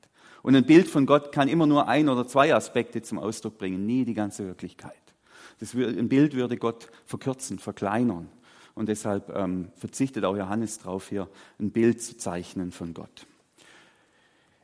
Und 0.42 0.54
ein 0.54 0.66
Bild 0.66 0.86
von 0.86 1.06
Gott 1.06 1.32
kann 1.32 1.48
immer 1.48 1.66
nur 1.66 1.88
ein 1.88 2.10
oder 2.10 2.28
zwei 2.28 2.54
Aspekte 2.54 3.00
zum 3.00 3.18
Ausdruck 3.18 3.56
bringen, 3.56 3.86
nie 3.86 4.04
die 4.04 4.12
ganze 4.12 4.46
Wirklichkeit. 4.46 4.92
Das, 5.58 5.72
ein 5.72 6.10
Bild 6.10 6.34
würde 6.34 6.58
Gott 6.58 6.90
verkürzen, 7.06 7.58
verkleinern. 7.58 8.28
Und 8.74 8.88
deshalb 8.88 9.30
ähm, 9.34 9.68
verzichtet 9.76 10.24
auch 10.24 10.36
Johannes 10.36 10.78
darauf, 10.78 11.08
hier 11.08 11.28
ein 11.60 11.70
Bild 11.70 12.02
zu 12.02 12.16
zeichnen 12.16 12.72
von 12.72 12.92
Gott. 12.92 13.26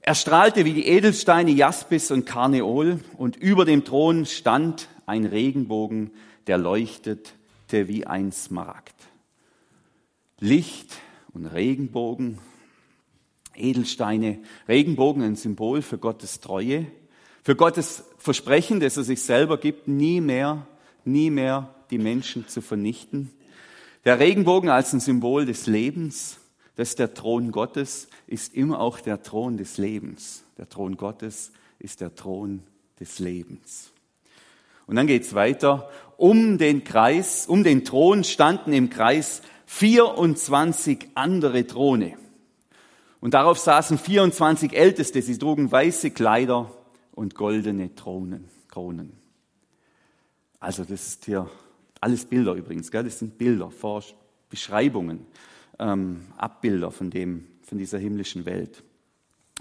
Er 0.02 0.14
strahlte 0.14 0.64
wie 0.64 0.72
die 0.72 0.86
Edelsteine 0.86 1.50
Jaspis 1.50 2.10
und 2.10 2.24
Karneol 2.24 3.00
und 3.18 3.36
über 3.36 3.64
dem 3.64 3.84
Thron 3.84 4.26
stand 4.26 4.88
ein 5.06 5.26
Regenbogen, 5.26 6.10
der 6.46 6.58
leuchtete 6.58 7.28
wie 7.70 8.06
ein 8.06 8.32
Smaragd. 8.32 8.94
Licht 10.40 10.96
und 11.34 11.46
Regenbogen, 11.46 12.38
Edelsteine, 13.54 14.38
Regenbogen 14.66 15.22
ein 15.22 15.36
Symbol 15.36 15.82
für 15.82 15.98
Gottes 15.98 16.40
Treue, 16.40 16.86
für 17.42 17.54
Gottes 17.54 18.04
Versprechen, 18.16 18.80
das 18.80 18.96
er 18.96 19.04
sich 19.04 19.22
selber 19.22 19.58
gibt, 19.58 19.86
nie 19.86 20.20
mehr, 20.20 20.66
nie 21.04 21.30
mehr 21.30 21.74
die 21.90 21.98
Menschen 21.98 22.48
zu 22.48 22.62
vernichten. 22.62 23.30
Der 24.04 24.18
Regenbogen 24.18 24.70
als 24.70 24.92
ein 24.92 25.00
Symbol 25.00 25.44
des 25.44 25.66
Lebens, 25.66 26.38
das 26.76 26.90
ist 26.90 26.98
der 26.98 27.12
Thron 27.12 27.52
Gottes, 27.52 28.08
ist 28.26 28.54
immer 28.54 28.80
auch 28.80 29.00
der 29.00 29.22
Thron 29.22 29.58
des 29.58 29.76
Lebens. 29.76 30.44
Der 30.56 30.68
Thron 30.68 30.96
Gottes 30.96 31.52
ist 31.78 32.00
der 32.00 32.14
Thron 32.14 32.62
des 32.98 33.18
Lebens. 33.18 33.92
Und 34.86 34.96
dann 34.96 35.06
geht's 35.06 35.34
weiter. 35.34 35.90
Um 36.16 36.56
den 36.56 36.82
Kreis, 36.82 37.46
um 37.46 37.62
den 37.62 37.84
Thron 37.84 38.24
standen 38.24 38.72
im 38.72 38.88
Kreis 38.88 39.42
24 39.66 41.10
andere 41.14 41.66
Throne. 41.66 42.16
Und 43.20 43.34
darauf 43.34 43.58
saßen 43.58 43.98
24 43.98 44.72
Älteste. 44.72 45.20
Sie 45.20 45.36
trugen 45.38 45.70
weiße 45.70 46.10
Kleider 46.10 46.70
und 47.12 47.34
goldene 47.34 47.94
Thronen, 47.94 48.48
Kronen. 48.68 49.12
Also 50.58 50.84
das 50.84 51.06
ist 51.06 51.26
hier 51.26 51.50
alles 52.00 52.24
Bilder 52.24 52.54
übrigens. 52.54 52.90
Gell? 52.90 53.04
Das 53.04 53.18
sind 53.18 53.38
Bilder, 53.38 53.70
Beschreibungen 54.48 55.26
ähm, 55.80 56.26
Abbilder 56.36 56.90
von, 56.90 57.10
dem, 57.10 57.46
von 57.62 57.78
dieser 57.78 57.98
himmlischen 57.98 58.46
Welt. 58.46 58.82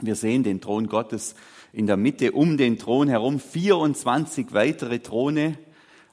Wir 0.01 0.15
sehen 0.15 0.43
den 0.43 0.61
Thron 0.61 0.87
Gottes 0.87 1.35
in 1.73 1.87
der 1.87 1.97
Mitte, 1.97 2.31
um 2.31 2.57
den 2.57 2.77
Thron 2.77 3.07
herum 3.07 3.39
24 3.39 4.53
weitere 4.53 4.99
Throne. 4.99 5.57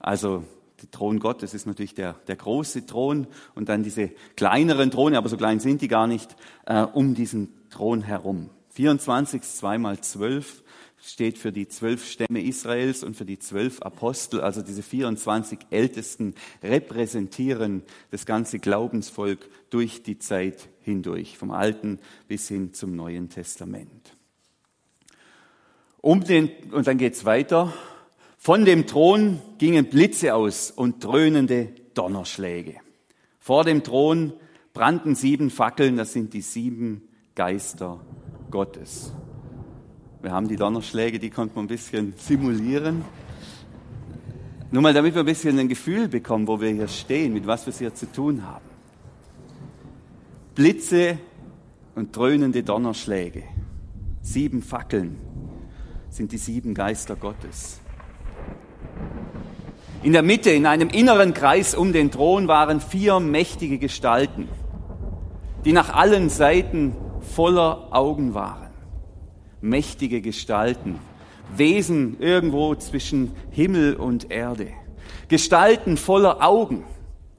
Also 0.00 0.45
der 0.83 0.90
Thron 0.90 1.18
Gottes 1.18 1.54
ist 1.54 1.66
natürlich 1.66 1.95
der, 1.95 2.14
der 2.26 2.37
große 2.37 2.87
Thron 2.87 3.26
und 3.54 3.68
dann 3.68 3.83
diese 3.83 4.11
kleineren 4.37 4.90
Throne, 4.90 5.18
aber 5.18 5.28
so 5.28 5.37
klein 5.37 5.61
sind 5.61 5.83
die 5.83 5.88
gar 5.88 6.06
nicht, 6.06 6.37
äh, 6.66 6.83
um 6.83 7.14
diesen 7.14 7.52
Thron 7.71 8.02
herum. 8.02 8.50
24 8.71 9.42
zweimal 9.42 10.00
12 10.00 10.62
steht 11.06 11.38
für 11.38 11.52
die 11.52 11.68
zwölf 11.68 12.06
Stämme 12.06 12.42
Israels 12.42 13.04
und 13.04 13.16
für 13.16 13.25
die 13.25 13.38
zwölf 13.38 13.80
Apostel, 13.82 14.40
also 14.40 14.62
diese 14.62 14.82
24 14.82 15.58
Ältesten 15.70 16.34
repräsentieren 16.62 17.82
das 18.10 18.26
ganze 18.26 18.58
Glaubensvolk 18.58 19.48
durch 19.70 20.02
die 20.02 20.18
Zeit 20.18 20.68
hindurch, 20.80 21.38
vom 21.38 21.52
Alten 21.52 22.00
bis 22.28 22.48
hin 22.48 22.72
zum 22.72 22.96
Neuen 22.96 23.28
Testament. 23.28 24.16
Um 26.00 26.22
den, 26.22 26.50
und 26.72 26.86
dann 26.86 26.98
geht's 26.98 27.25
weiter. 27.25 27.72
Von 28.38 28.64
dem 28.64 28.86
Thron 28.86 29.40
gingen 29.58 29.86
Blitze 29.86 30.34
aus 30.34 30.70
und 30.70 31.02
dröhnende 31.02 31.72
Donnerschläge. 31.94 32.76
Vor 33.40 33.64
dem 33.64 33.82
Thron 33.82 34.32
brannten 34.72 35.14
sieben 35.14 35.50
Fackeln, 35.50 35.96
das 35.96 36.12
sind 36.12 36.34
die 36.34 36.42
sieben 36.42 37.08
Geister 37.34 38.04
Gottes. 38.50 39.12
Wir 40.23 40.32
haben 40.32 40.49
die 40.49 40.56
Donnerschläge, 40.56 41.18
die 41.18 41.30
konnte 41.30 41.54
man 41.54 41.66
ein 41.66 41.68
bisschen 41.68 42.14
simulieren. 42.16 43.04
Nur 44.70 44.82
mal, 44.82 44.92
damit 44.92 45.14
wir 45.14 45.23
ein 45.23 45.26
bisschen 45.26 45.58
ein 45.58 45.68
Gefühl 45.68 46.08
bekommen, 46.08 46.46
wo 46.46 46.61
wir 46.61 46.70
hier 46.70 46.88
stehen, 46.88 47.32
mit 47.32 47.46
was 47.46 47.66
wir 47.66 47.70
es 47.70 47.78
hier 47.78 47.94
zu 47.94 48.11
tun 48.11 48.44
haben. 48.44 48.64
Blitze 50.54 51.18
und 51.94 52.16
dröhnende 52.16 52.62
Donnerschläge, 52.62 53.44
sieben 54.23 54.62
Fackeln 54.62 55.18
sind 56.08 56.32
die 56.32 56.38
sieben 56.38 56.75
Geister 56.75 57.14
Gottes. 57.14 57.80
In 60.02 60.12
der 60.12 60.23
Mitte, 60.23 60.50
in 60.50 60.66
einem 60.66 60.88
inneren 60.88 61.35
Kreis 61.35 61.75
um 61.75 61.92
den 61.92 62.11
Thron, 62.11 62.49
waren 62.49 62.80
vier 62.80 63.20
mächtige 63.20 63.78
Gestalten, 63.78 64.49
die 65.64 65.73
nach 65.73 65.92
allen 65.94 66.30
Seiten 66.30 66.96
voller 67.20 67.88
Augen 67.90 68.35
waren. 68.35 68.65
Mächtige 69.68 70.20
Gestalten, 70.20 70.99
Wesen 71.56 72.18
irgendwo 72.20 72.75
zwischen 72.75 73.32
Himmel 73.50 73.94
und 73.94 74.30
Erde. 74.30 74.68
Gestalten 75.28 75.96
voller 75.96 76.42
Augen, 76.42 76.85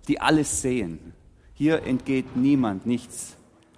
die 0.07 0.19
alles 0.19 0.62
sehen. 0.62 1.13
Hier 1.53 1.84
entgeht 1.84 2.36
niemand 2.36 2.86
nichts. 2.86 3.36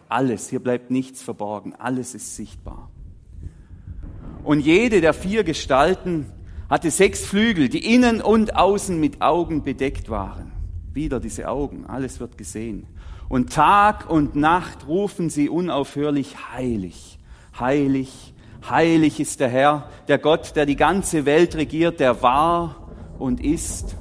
Alles, 0.08 0.50
hier 0.50 0.60
bleibt 0.60 0.91
nichts 0.91 1.22
verborgen. 1.22 1.75
Alles 1.75 2.15
ist 2.15 2.36
sichtbar. 2.36 2.89
Und 4.44 4.62
jede 4.62 5.01
der 5.01 5.13
vier 5.13 5.44
Gestalten 5.44 6.25
hatte 6.70 6.91
sechs 6.91 7.25
Flügel, 7.25 7.70
die 7.70 7.94
innen 7.94 8.22
und 8.22 8.56
außen 8.56 9.00
mit 9.00 9.22
Augen 9.22 9.63
bedeckt 9.63 10.10
waren. 10.10 10.51
Wieder 10.94 11.20
diese 11.20 11.48
Augen, 11.48 11.86
alles 11.86 12.20
wird 12.20 12.38
gesehen. 12.38 12.88
Und 13.27 13.53
Tag 13.53 14.10
und 14.10 14.36
Nacht 14.36 14.88
rufen 14.88 15.29
sie 15.29 15.50
unaufhörlich 15.50 16.36
heilig, 16.51 17.20
heilig, 17.60 18.34
heilig 18.68 19.20
ist 19.20 19.39
der 19.39 19.50
Herr, 19.50 19.89
der 20.08 20.18
Gott, 20.18 20.56
der 20.56 20.66
die 20.66 20.75
ganze 20.75 21.25
Welt 21.25 21.56
regiert, 21.56 22.00
der 22.00 22.22
war 22.22 22.89
und 23.20 23.44
ist 23.44 23.96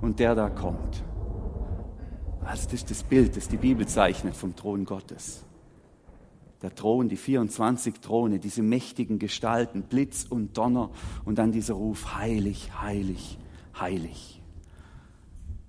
und 0.00 0.20
der 0.20 0.34
da 0.34 0.48
kommt. 0.48 1.02
Also 2.44 2.64
das 2.64 2.74
ist 2.74 2.90
das 2.90 3.02
Bild, 3.02 3.36
das 3.36 3.48
die 3.48 3.56
Bibel 3.56 3.86
zeichnet 3.86 4.34
vom 4.34 4.54
Thron 4.56 4.84
Gottes 4.84 5.44
der 6.62 6.74
Thron, 6.74 7.08
die 7.08 7.16
24 7.16 8.00
Throne, 8.00 8.38
diese 8.38 8.62
mächtigen 8.62 9.18
Gestalten, 9.18 9.82
Blitz 9.82 10.26
und 10.28 10.56
Donner 10.56 10.90
und 11.24 11.38
dann 11.38 11.52
dieser 11.52 11.74
Ruf, 11.74 12.16
heilig, 12.16 12.70
heilig, 12.80 13.38
heilig. 13.78 14.40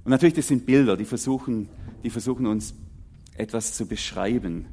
Und 0.04 0.12
natürlich, 0.12 0.34
das 0.34 0.48
sind 0.48 0.66
Bilder, 0.66 0.98
die 0.98 1.06
versuchen, 1.06 1.70
die 2.04 2.10
versuchen 2.10 2.48
uns 2.48 2.74
etwas 3.36 3.74
zu 3.74 3.86
beschreiben, 3.86 4.66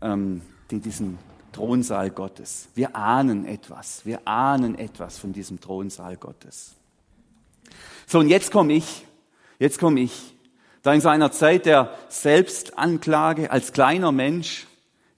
ähm, 0.00 0.42
die 0.70 0.80
diesen 0.80 1.18
Thronsaal 1.52 2.10
Gottes. 2.10 2.68
Wir 2.74 2.96
ahnen 2.96 3.44
etwas, 3.46 4.04
wir 4.04 4.26
ahnen 4.26 4.78
etwas 4.78 5.18
von 5.18 5.32
diesem 5.32 5.60
Thronsaal 5.60 6.16
Gottes. 6.16 6.74
So, 8.06 8.18
und 8.18 8.28
jetzt 8.28 8.50
komme 8.50 8.72
ich, 8.72 9.06
jetzt 9.58 9.78
komme 9.78 10.00
ich, 10.00 10.34
da 10.82 10.94
in 10.94 11.00
seiner 11.00 11.30
Zeit 11.30 11.66
der 11.66 11.94
Selbstanklage 12.08 13.50
als 13.50 13.72
kleiner 13.72 14.12
Mensch, 14.12 14.66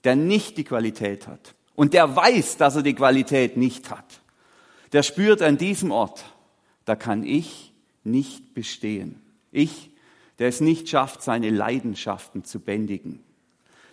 der 0.03 0.15
nicht 0.15 0.57
die 0.57 0.63
Qualität 0.63 1.27
hat 1.27 1.55
und 1.75 1.93
der 1.93 2.15
weiß, 2.15 2.57
dass 2.57 2.75
er 2.75 2.83
die 2.83 2.93
Qualität 2.93 3.57
nicht 3.57 3.89
hat, 3.89 4.21
der 4.91 5.03
spürt 5.03 5.41
an 5.41 5.57
diesem 5.57 5.91
Ort, 5.91 6.25
da 6.85 6.95
kann 6.95 7.23
ich 7.23 7.73
nicht 8.03 8.53
bestehen. 8.53 9.21
Ich, 9.51 9.91
der 10.39 10.49
es 10.49 10.61
nicht 10.61 10.89
schafft, 10.89 11.21
seine 11.21 11.49
Leidenschaften 11.49 12.43
zu 12.43 12.59
bändigen, 12.59 13.23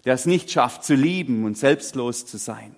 der 0.04 0.14
es 0.14 0.26
nicht 0.26 0.50
schafft, 0.50 0.84
zu 0.84 0.94
lieben 0.94 1.44
und 1.44 1.56
selbstlos 1.56 2.26
zu 2.26 2.36
sein. 2.36 2.74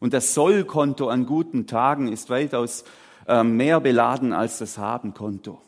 Und 0.00 0.12
das 0.12 0.34
Sollkonto 0.34 1.08
an 1.08 1.26
guten 1.26 1.66
Tagen 1.66 2.08
ist 2.08 2.30
weitaus 2.30 2.84
äh, 3.26 3.42
mehr 3.42 3.80
beladen 3.80 4.32
als 4.32 4.58
das 4.58 4.78
Habenkonto. 4.78 5.60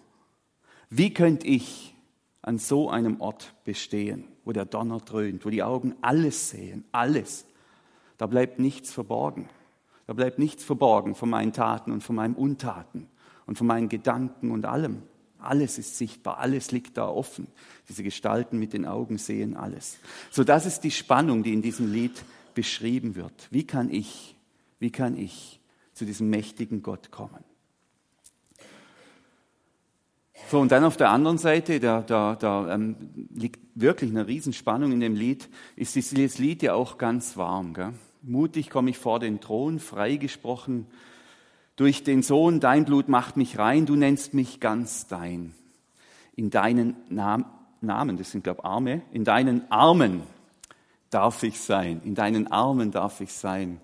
Wie 0.90 1.12
könnte 1.14 1.46
ich 1.46 1.94
an 2.42 2.58
so 2.58 2.90
einem 2.90 3.20
Ort 3.20 3.54
bestehen? 3.64 4.24
wo 4.48 4.52
der 4.52 4.64
Donner 4.64 4.96
dröhnt, 5.00 5.44
wo 5.44 5.50
die 5.50 5.62
Augen 5.62 5.94
alles 6.00 6.48
sehen, 6.48 6.86
alles. 6.90 7.44
Da 8.16 8.26
bleibt 8.26 8.58
nichts 8.58 8.90
verborgen. 8.90 9.50
Da 10.06 10.14
bleibt 10.14 10.38
nichts 10.38 10.64
verborgen 10.64 11.14
von 11.14 11.28
meinen 11.28 11.52
Taten 11.52 11.92
und 11.92 12.02
von 12.02 12.16
meinen 12.16 12.34
Untaten 12.34 13.08
und 13.44 13.58
von 13.58 13.66
meinen 13.66 13.90
Gedanken 13.90 14.50
und 14.50 14.64
allem. 14.64 15.02
Alles 15.38 15.78
ist 15.78 15.96
sichtbar, 15.96 16.38
alles 16.38 16.72
liegt 16.72 16.96
da 16.96 17.06
offen. 17.06 17.46
Diese 17.88 18.02
Gestalten 18.02 18.58
mit 18.58 18.72
den 18.72 18.84
Augen 18.84 19.18
sehen 19.18 19.56
alles. 19.56 19.98
So, 20.30 20.44
das 20.44 20.66
ist 20.66 20.80
die 20.80 20.90
Spannung, 20.90 21.42
die 21.42 21.52
in 21.52 21.62
diesem 21.62 21.92
Lied 21.92 22.24
beschrieben 22.54 23.14
wird. 23.14 23.48
Wie 23.50 23.64
kann 23.64 23.92
ich, 23.92 24.34
wie 24.80 24.90
kann 24.90 25.16
ich 25.16 25.60
zu 25.94 26.04
diesem 26.04 26.28
mächtigen 26.28 26.82
Gott 26.82 27.10
kommen? 27.10 27.44
So, 30.50 30.60
und 30.60 30.72
dann 30.72 30.84
auf 30.84 30.96
der 30.96 31.10
anderen 31.10 31.38
Seite, 31.38 31.78
da, 31.78 32.00
da, 32.00 32.34
da 32.34 32.72
ähm, 32.72 32.96
liegt 33.34 33.60
wirklich 33.74 34.10
eine 34.10 34.26
Riesenspannung 34.26 34.92
in 34.92 35.00
dem 35.00 35.14
Lied, 35.14 35.48
ist 35.76 35.94
dieses 35.94 36.38
Lied 36.38 36.62
ja 36.62 36.74
auch 36.74 36.96
ganz 36.96 37.36
warm. 37.36 37.74
Gell? 37.74 37.92
Mutig 38.22 38.70
komme 38.70 38.90
ich 38.90 38.98
vor 38.98 39.20
den 39.20 39.40
Thron, 39.40 39.78
freigesprochen 39.78 40.86
durch 41.78 42.02
den 42.02 42.22
Sohn, 42.22 42.58
dein 42.58 42.84
Blut 42.84 43.08
macht 43.08 43.36
mich 43.36 43.56
rein, 43.56 43.86
du 43.86 43.94
nennst 43.94 44.34
mich 44.34 44.58
ganz 44.58 45.06
dein. 45.06 45.54
In 46.34 46.50
deinen 46.50 46.96
Nam 47.08 47.46
Namen, 47.80 48.16
das 48.16 48.32
sind, 48.32 48.42
glaube 48.42 48.62
ich, 48.62 48.64
Arme, 48.64 49.02
in 49.12 49.22
deinen 49.22 49.70
Armen 49.70 50.22
darf 51.10 51.44
ich 51.44 51.60
sein, 51.60 52.00
in 52.04 52.16
deinen 52.16 52.48
Armen 52.48 52.90
darf 52.90 53.20
ich 53.20 53.32
sein. 53.32 53.80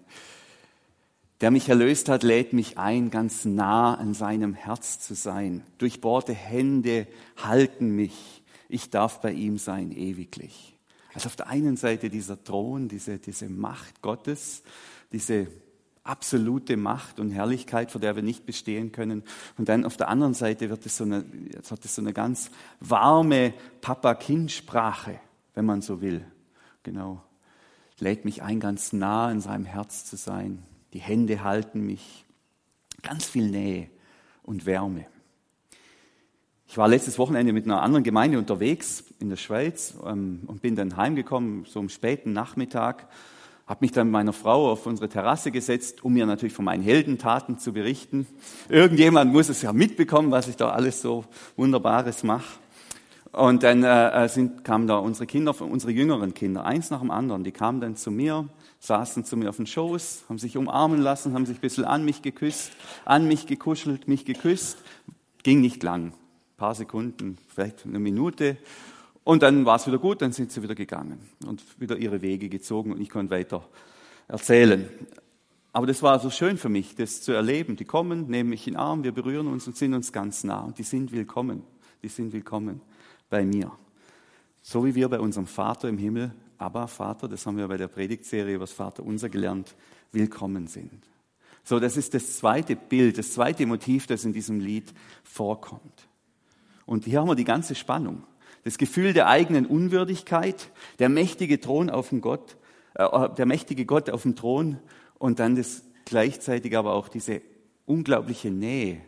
Der 1.40 1.52
mich 1.52 1.68
erlöst 1.68 2.08
hat, 2.08 2.24
lädt 2.24 2.52
mich 2.52 2.76
ein, 2.76 3.10
ganz 3.10 3.44
nah 3.44 3.94
an 3.94 4.12
seinem 4.12 4.54
Herz 4.54 4.98
zu 4.98 5.14
sein. 5.14 5.62
Durchbohrte 5.78 6.32
Hände 6.32 7.06
halten 7.36 7.94
mich. 7.94 8.42
Ich 8.68 8.90
darf 8.90 9.20
bei 9.20 9.30
ihm 9.30 9.58
sein 9.58 9.92
ewiglich. 9.92 10.76
Also 11.14 11.28
auf 11.28 11.36
der 11.36 11.46
einen 11.46 11.76
Seite 11.76 12.10
dieser 12.10 12.42
Thron, 12.42 12.88
diese, 12.88 13.18
diese 13.18 13.48
Macht 13.48 14.02
Gottes, 14.02 14.64
diese 15.12 15.46
absolute 16.04 16.76
Macht 16.76 17.18
und 17.18 17.30
Herrlichkeit, 17.30 17.90
vor 17.90 18.00
der 18.00 18.14
wir 18.14 18.22
nicht 18.22 18.46
bestehen 18.46 18.92
können. 18.92 19.22
Und 19.58 19.68
dann 19.68 19.84
auf 19.84 19.96
der 19.96 20.08
anderen 20.08 20.34
Seite 20.34 20.70
wird 20.70 20.86
es 20.86 20.98
so 20.98 21.04
eine, 21.04 21.24
wird 21.24 21.84
es 21.84 21.94
so 21.94 22.02
eine 22.02 22.12
ganz 22.12 22.50
warme 22.80 23.54
Papa-Kind-Sprache, 23.80 25.18
wenn 25.54 25.64
man 25.64 25.82
so 25.82 26.00
will. 26.00 26.24
Genau. 26.82 27.22
Lädt 27.98 28.24
mich 28.24 28.42
ein, 28.42 28.60
ganz 28.60 28.92
nah 28.92 29.30
in 29.30 29.40
seinem 29.40 29.64
Herz 29.64 30.04
zu 30.04 30.16
sein 30.16 30.62
die 30.94 31.00
Hände 31.00 31.42
halten 31.42 31.84
mich. 31.84 32.24
Ganz 33.02 33.26
viel 33.26 33.50
Nähe 33.50 33.88
und 34.44 34.64
Wärme. 34.64 35.06
Ich 36.68 36.78
war 36.78 36.88
letztes 36.88 37.18
Wochenende 37.18 37.52
mit 37.52 37.66
einer 37.66 37.82
anderen 37.82 38.04
Gemeinde 38.04 38.38
unterwegs 38.38 39.04
in 39.18 39.28
der 39.28 39.36
Schweiz 39.36 39.94
ähm, 40.06 40.42
und 40.46 40.62
bin 40.62 40.76
dann 40.76 40.96
heimgekommen, 40.96 41.66
so 41.66 41.80
am 41.80 41.88
späten 41.88 42.32
Nachmittag, 42.32 43.08
habe 43.66 43.78
mich 43.80 43.92
dann 43.92 44.08
mit 44.08 44.12
meiner 44.12 44.32
Frau 44.32 44.70
auf 44.70 44.86
unsere 44.86 45.08
Terrasse 45.08 45.50
gesetzt, 45.50 46.04
um 46.04 46.12
mir 46.12 46.26
natürlich 46.26 46.52
von 46.52 46.64
meinen 46.64 46.82
Heldentaten 46.82 47.58
zu 47.58 47.72
berichten. 47.72 48.26
Irgendjemand 48.68 49.32
muss 49.32 49.48
es 49.48 49.62
ja 49.62 49.72
mitbekommen, 49.72 50.30
was 50.30 50.48
ich 50.48 50.56
da 50.56 50.70
alles 50.70 51.00
so 51.00 51.24
Wunderbares 51.56 52.22
mache. 52.22 52.58
Und 53.32 53.62
dann 53.62 53.82
äh, 53.82 54.24
äh 54.24 54.28
sind, 54.28 54.64
kamen 54.64 54.86
da 54.86 54.98
unsere 54.98 55.26
Kinder, 55.26 55.54
unsere 55.60 55.92
jüngeren 55.92 56.34
Kinder, 56.34 56.64
eins 56.64 56.90
nach 56.90 57.00
dem 57.00 57.10
anderen, 57.10 57.42
die 57.42 57.52
kamen 57.52 57.80
dann 57.80 57.96
zu 57.96 58.10
mir 58.10 58.48
saßen 58.84 59.24
zu 59.24 59.36
mir 59.36 59.48
auf 59.48 59.56
den 59.56 59.66
Schoß, 59.66 60.24
haben 60.28 60.38
sich 60.38 60.56
umarmen 60.56 61.00
lassen, 61.00 61.34
haben 61.34 61.46
sich 61.46 61.58
ein 61.58 61.60
bisschen 61.60 61.84
an 61.84 62.04
mich 62.04 62.22
geküsst, 62.22 62.72
an 63.04 63.26
mich 63.26 63.46
gekuschelt, 63.46 64.08
mich 64.08 64.24
geküsst. 64.24 64.78
Ging 65.42 65.60
nicht 65.60 65.82
lang, 65.82 66.08
ein 66.08 66.12
paar 66.56 66.74
Sekunden, 66.74 67.38
vielleicht 67.48 67.86
eine 67.86 67.98
Minute. 67.98 68.56
Und 69.24 69.42
dann 69.42 69.64
war 69.64 69.76
es 69.76 69.86
wieder 69.86 69.98
gut, 69.98 70.20
dann 70.20 70.32
sind 70.32 70.52
sie 70.52 70.62
wieder 70.62 70.74
gegangen 70.74 71.18
und 71.46 71.62
wieder 71.80 71.96
ihre 71.96 72.20
Wege 72.20 72.50
gezogen 72.50 72.92
und 72.92 73.00
ich 73.00 73.08
konnte 73.08 73.34
weiter 73.34 73.66
erzählen. 74.28 74.88
Aber 75.72 75.86
das 75.86 76.02
war 76.02 76.20
so 76.20 76.30
schön 76.30 76.56
für 76.58 76.68
mich, 76.68 76.94
das 76.94 77.22
zu 77.22 77.32
erleben. 77.32 77.76
Die 77.76 77.84
kommen, 77.84 78.28
nehmen 78.28 78.50
mich 78.50 78.66
in 78.68 78.74
den 78.74 78.80
Arm, 78.80 79.02
wir 79.02 79.12
berühren 79.12 79.48
uns 79.48 79.66
und 79.66 79.76
sind 79.76 79.94
uns 79.94 80.12
ganz 80.12 80.44
nah. 80.44 80.60
Und 80.60 80.78
die 80.78 80.84
sind 80.84 81.10
willkommen. 81.10 81.64
Die 82.02 82.08
sind 82.08 82.32
willkommen 82.32 82.80
bei 83.30 83.44
mir. 83.44 83.72
So 84.62 84.84
wie 84.84 84.94
wir 84.94 85.08
bei 85.08 85.18
unserem 85.18 85.46
Vater 85.46 85.88
im 85.88 85.98
Himmel 85.98 86.32
Abba, 86.58 86.86
Vater, 86.86 87.26
das 87.26 87.44
haben 87.46 87.56
wir 87.56 87.66
bei 87.66 87.76
der 87.76 87.88
Predigtserie 87.88 88.54
über 88.54 88.64
das 88.64 88.72
Vater 88.72 89.02
unser 89.02 89.28
gelernt, 89.28 89.74
willkommen 90.12 90.66
sind. 90.68 91.08
So, 91.64 91.80
das 91.80 91.96
ist 91.96 92.14
das 92.14 92.36
zweite 92.36 92.76
Bild, 92.76 93.18
das 93.18 93.32
zweite 93.32 93.66
Motiv, 93.66 94.06
das 94.06 94.24
in 94.24 94.32
diesem 94.32 94.60
Lied 94.60 94.92
vorkommt. 95.24 96.08
Und 96.86 97.06
hier 97.06 97.20
haben 97.20 97.28
wir 97.28 97.34
die 97.34 97.44
ganze 97.44 97.74
Spannung. 97.74 98.22
Das 98.64 98.78
Gefühl 98.78 99.12
der 99.12 99.28
eigenen 99.28 99.66
Unwürdigkeit, 99.66 100.70
der 100.98 101.08
mächtige 101.08 101.60
Thron 101.60 101.90
auf 101.90 102.08
dem 102.08 102.20
Gott, 102.20 102.56
äh, 102.94 103.28
der 103.36 103.46
mächtige 103.46 103.84
Gott 103.84 104.10
auf 104.10 104.22
dem 104.22 104.36
Thron 104.36 104.78
und 105.18 105.38
dann 105.38 105.56
das 105.56 105.82
gleichzeitig 106.04 106.76
aber 106.76 106.94
auch 106.94 107.08
diese 107.08 107.42
unglaubliche 107.86 108.50
Nähe, 108.50 109.00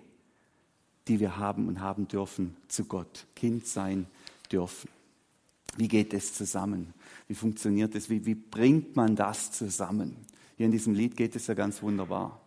die 1.09 1.21
wir 1.21 1.39
haben 1.39 1.69
und 1.69 1.81
haben 1.81 2.09
dürfen 2.09 2.57
zu 2.69 2.85
Gott, 2.85 3.27
Kind 3.35 3.67
sein 3.67 4.07
dürfen. 4.51 4.91
Wie 5.77 5.89
geht 5.89 6.13
das 6.13 6.35
zusammen? 6.35 6.95
Wie 7.29 7.35
funktioniert 7.35 7.95
das? 7.95 8.09
Wie, 8.09 8.25
wie 8.25 8.35
bringt 8.35 8.97
man 8.97 9.15
das 9.15 9.53
zusammen? 9.53 10.17
Hier 10.57 10.67
in 10.67 10.73
diesem 10.73 10.95
Lied 10.95 11.17
geht 11.17 11.37
es 11.37 11.47
ja 11.47 11.55
ganz 11.55 11.83
wunderbar. 11.83 12.41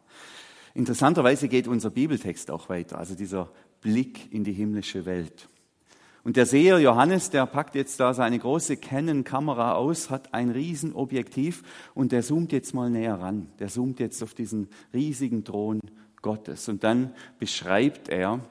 Interessanterweise 0.73 1.47
geht 1.47 1.67
unser 1.67 1.89
Bibeltext 1.89 2.49
auch 2.51 2.69
weiter, 2.69 2.97
also 2.97 3.15
dieser 3.15 3.51
Blick 3.81 4.31
in 4.33 4.43
die 4.43 4.53
himmlische 4.53 5.05
Welt. 5.05 5.47
Und 6.23 6.35
der 6.35 6.45
Seher 6.45 6.79
Johannes, 6.79 7.29
der 7.29 7.45
packt 7.45 7.75
jetzt 7.75 7.99
da 7.99 8.13
seine 8.13 8.39
große 8.39 8.77
Canon-Kamera 8.77 9.75
aus, 9.75 10.09
hat 10.09 10.33
ein 10.33 10.49
Riesenobjektiv 10.49 11.63
und 11.93 12.11
der 12.11 12.23
zoomt 12.23 12.51
jetzt 12.51 12.73
mal 12.73 12.89
näher 12.89 13.15
ran. 13.15 13.47
Der 13.59 13.69
zoomt 13.69 13.99
jetzt 13.99 14.21
auf 14.21 14.33
diesen 14.33 14.67
riesigen 14.93 15.43
Thron 15.43 15.79
Gottes. 16.21 16.67
Und 16.67 16.83
dann 16.83 17.13
beschreibt 17.39 18.09
er, 18.09 18.41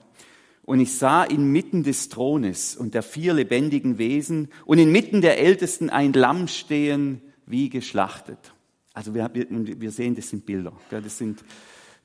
und 0.68 0.80
ich 0.80 0.98
sah 0.98 1.24
inmitten 1.24 1.82
des 1.82 2.10
Thrones 2.10 2.76
und 2.76 2.92
der 2.92 3.02
vier 3.02 3.32
lebendigen 3.32 3.96
Wesen 3.96 4.48
und 4.66 4.78
inmitten 4.78 5.22
der 5.22 5.38
Ältesten 5.38 5.88
ein 5.88 6.12
Lamm 6.12 6.46
stehen, 6.46 7.22
wie 7.46 7.70
geschlachtet. 7.70 8.52
Also 8.92 9.14
wir, 9.14 9.30
wir 9.32 9.90
sehen, 9.90 10.14
das 10.14 10.28
sind 10.28 10.44
Bilder. 10.44 10.74
Das 10.90 11.16
sind, 11.16 11.42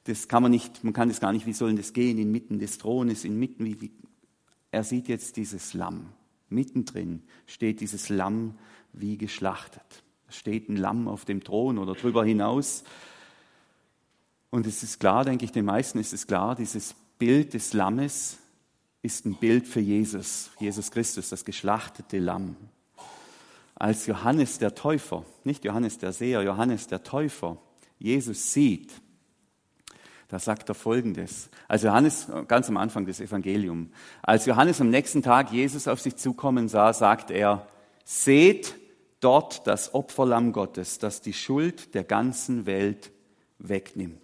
das 0.06 0.30
kann 0.30 0.44
man 0.44 0.52
nicht, 0.52 0.82
man 0.82 0.94
kann 0.94 1.10
das 1.10 1.20
gar 1.20 1.34
nicht, 1.34 1.46
wie 1.46 1.52
sollen 1.52 1.76
das 1.76 1.92
gehen, 1.92 2.18
inmitten 2.18 2.58
des 2.58 2.78
Thrones, 2.78 3.26
inmitten, 3.26 3.66
wie, 3.66 3.82
wie, 3.82 3.92
er 4.74 4.84
sieht 4.84 5.08
jetzt 5.08 5.38
dieses 5.38 5.76
Lamm. 5.76 6.10
Mittendrin 6.50 7.22
steht 7.46 7.80
dieses 7.80 8.10
Lamm 8.10 8.58
wie 8.92 9.18
geschlachtet. 9.18 10.04
Es 10.28 10.36
steht 10.36 10.68
ein 10.68 10.78
Lamm 10.78 11.08
auf 11.08 11.26
dem 11.26 11.44
Thron 11.44 11.78
oder 11.78 11.94
drüber 11.94 12.26
hinaus. 12.26 12.84
Und 14.50 14.66
es 14.66 14.82
ist 14.82 15.00
klar, 15.00 15.26
denke 15.26 15.46
ich, 15.46 15.52
den 15.52 15.66
meisten 15.66 16.00
ist 16.00 16.12
es 16.12 16.26
klar, 16.26 16.56
dieses 16.56 16.96
Bild 17.20 17.54
des 17.54 17.74
Lammes 17.74 18.40
ist 19.04 19.28
ein 19.28 19.36
Bild 19.36 19.68
für 19.68 19.80
Jesus, 19.80 20.50
Jesus 20.60 20.90
Christus, 20.90 21.30
das 21.30 21.46
geschlachtete 21.46 22.18
Lamm. 22.18 22.56
Als 23.76 24.08
Johannes 24.08 24.58
der 24.58 24.74
Täufer, 24.74 25.24
nicht 25.44 25.66
Johannes 25.66 26.00
der 26.00 26.14
Seher, 26.14 26.42
Johannes 26.42 26.88
der 26.88 27.04
Täufer, 27.04 27.58
Jesus 28.00 28.54
sieht, 28.54 28.92
da 30.34 30.40
sagt 30.40 30.68
er 30.68 30.74
Folgendes. 30.74 31.52
Als 31.68 31.84
Johannes, 31.84 32.26
ganz 32.48 32.68
am 32.68 32.78
Anfang 32.78 33.06
des 33.06 33.22
Evangeliums, 33.22 33.92
als 34.24 34.48
Johannes 34.48 34.82
am 34.82 34.90
nächsten 34.90 35.22
Tag 35.22 35.52
Jesus 35.52 35.88
auf 35.88 36.02
sich 36.02 36.16
zukommen 36.16 36.68
sah, 36.70 36.92
sagt 36.92 37.30
er, 37.30 37.68
seht 38.04 38.74
dort 39.20 39.68
das 39.68 39.94
Opferlamm 39.94 40.52
Gottes, 40.52 40.98
das 40.98 41.22
die 41.22 41.34
Schuld 41.34 41.94
der 41.94 42.04
ganzen 42.04 42.66
Welt 42.66 43.12
wegnimmt. 43.60 44.23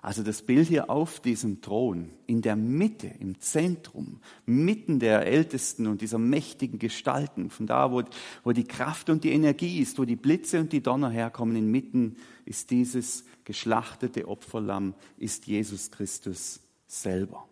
Also 0.00 0.22
das 0.22 0.42
Bild 0.42 0.68
hier 0.68 0.90
auf 0.90 1.20
diesem 1.20 1.60
Thron, 1.60 2.10
in 2.26 2.40
der 2.40 2.54
Mitte, 2.54 3.10
im 3.18 3.40
Zentrum, 3.40 4.20
mitten 4.46 5.00
der 5.00 5.26
Ältesten 5.26 5.88
und 5.88 6.02
dieser 6.02 6.18
mächtigen 6.18 6.78
Gestalten, 6.78 7.50
von 7.50 7.66
da, 7.66 7.90
wo, 7.90 8.02
wo 8.44 8.52
die 8.52 8.64
Kraft 8.64 9.10
und 9.10 9.24
die 9.24 9.32
Energie 9.32 9.80
ist, 9.80 9.98
wo 9.98 10.04
die 10.04 10.16
Blitze 10.16 10.60
und 10.60 10.72
die 10.72 10.82
Donner 10.82 11.10
herkommen, 11.10 11.56
inmitten 11.56 12.16
ist 12.44 12.70
dieses 12.70 13.24
geschlachtete 13.44 14.28
Opferlamm, 14.28 14.94
ist 15.16 15.46
Jesus 15.46 15.90
Christus 15.90 16.60
selber. 16.86 17.48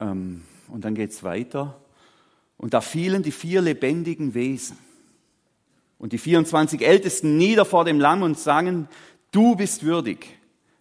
Ähm, 0.00 0.42
und 0.66 0.84
dann 0.84 0.96
geht 0.96 1.10
es 1.10 1.22
weiter. 1.22 1.80
Und 2.56 2.74
da 2.74 2.80
fielen 2.80 3.22
die 3.22 3.30
vier 3.30 3.62
lebendigen 3.62 4.34
Wesen 4.34 4.76
und 5.98 6.12
die 6.12 6.18
24 6.18 6.82
Ältesten 6.82 7.36
nieder 7.36 7.64
vor 7.64 7.84
dem 7.84 8.00
Lamm 8.00 8.22
und 8.22 8.36
sangen, 8.36 8.88
du 9.30 9.54
bist 9.54 9.84
würdig 9.84 10.37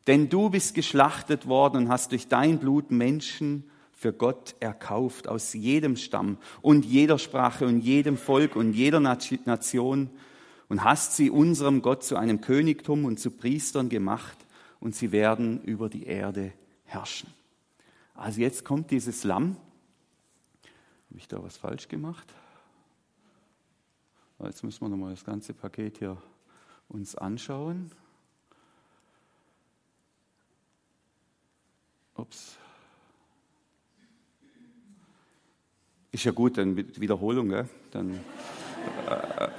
denn 0.08 0.30
du 0.30 0.50
bist 0.50 0.74
geschlachtet 0.74 1.48
worden 1.48 1.84
und 1.84 1.90
hast 1.90 2.12
durch 2.12 2.28
dein 2.28 2.60
Blut 2.60 2.92
Menschen 2.92 3.70
für 3.92 4.14
Gott 4.14 4.56
erkauft 4.60 5.28
aus 5.28 5.54
jedem 5.54 5.96
Stamm 5.96 6.38
und 6.62 6.86
jeder 6.86 7.18
Sprache 7.18 7.66
und 7.66 7.80
jedem 7.80 8.18
Volk 8.18 8.56
und 8.56 8.74
jeder 8.74 9.00
Nation 9.00 10.10
und 10.70 10.84
hast 10.84 11.16
sie 11.16 11.30
unserem 11.30 11.82
Gott 11.82 12.04
zu 12.04 12.16
einem 12.16 12.42
Königtum 12.42 13.06
und 13.06 13.20
zu 13.20 13.32
Priestern 13.32 13.90
gemacht 13.90 14.38
und 14.80 14.96
sie 14.96 15.12
werden 15.12 15.62
über 15.64 15.90
die 15.90 16.06
Erde 16.06 16.54
herrschen. 16.86 17.34
Also 18.14 18.42
jetzt 18.42 18.66
kommt 18.66 18.92
dieses 18.92 19.24
Lamm. 19.24 19.58
Habe 21.10 21.20
ich 21.20 21.28
da 21.28 21.42
was 21.44 21.58
falsch 21.58 21.88
gemacht? 21.88 22.34
Jetzt 24.44 24.64
müssen 24.64 24.82
wir 24.82 24.90
nochmal 24.90 25.12
das 25.12 25.26
ganze 25.26 25.54
Paket 25.54 25.98
hier 25.98 26.18
uns 26.88 27.16
anschauen. 27.16 27.92
Ups. 32.18 32.58
Ist 36.12 36.24
ja 36.24 36.32
gut, 36.32 36.58
dann 36.58 36.76
Wiederholung, 36.76 37.50
gell? 37.50 37.70
Dann. 37.92 38.16
Äh, 39.08 39.50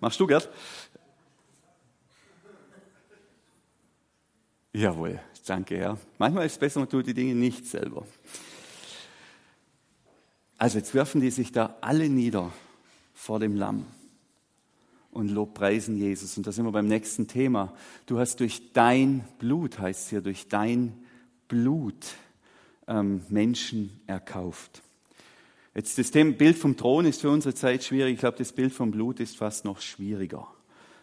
machst 0.00 0.18
du, 0.18 0.26
Gerd? 0.26 0.48
Jawohl, 4.72 5.20
danke, 5.44 5.76
Herr. 5.76 5.98
Manchmal 6.16 6.46
ist 6.46 6.52
es 6.52 6.58
besser, 6.58 6.80
man 6.80 6.88
tut 6.88 7.06
die 7.06 7.14
Dinge 7.14 7.34
nicht 7.34 7.66
selber. 7.66 8.06
Also 10.56 10.78
jetzt 10.78 10.94
werfen 10.94 11.20
die 11.20 11.30
sich 11.30 11.52
da 11.52 11.76
alle 11.80 12.08
nieder 12.08 12.50
vor 13.12 13.38
dem 13.40 13.56
Lamm 13.56 13.84
und 15.12 15.30
Lobpreisen 15.30 15.96
Jesus. 15.96 16.36
Und 16.36 16.46
da 16.46 16.52
sind 16.52 16.64
wir 16.64 16.72
beim 16.72 16.88
nächsten 16.88 17.28
Thema. 17.28 17.72
Du 18.06 18.18
hast 18.18 18.40
durch 18.40 18.72
dein 18.72 19.24
Blut, 19.38 19.78
heißt 19.78 20.04
es 20.04 20.10
hier, 20.10 20.22
durch 20.22 20.48
dein 20.48 20.94
Blut 21.48 22.14
ähm, 22.88 23.22
Menschen 23.28 24.00
erkauft. 24.06 24.82
Jetzt 25.74 25.98
das 25.98 26.10
Thema 26.10 26.32
Bild 26.32 26.58
vom 26.58 26.76
Thron 26.76 27.04
ist 27.06 27.20
für 27.20 27.30
unsere 27.30 27.54
Zeit 27.54 27.84
schwierig. 27.84 28.14
Ich 28.14 28.20
glaube, 28.20 28.38
das 28.38 28.52
Bild 28.52 28.72
vom 28.72 28.90
Blut 28.90 29.20
ist 29.20 29.36
fast 29.36 29.64
noch 29.64 29.80
schwieriger. 29.80 30.48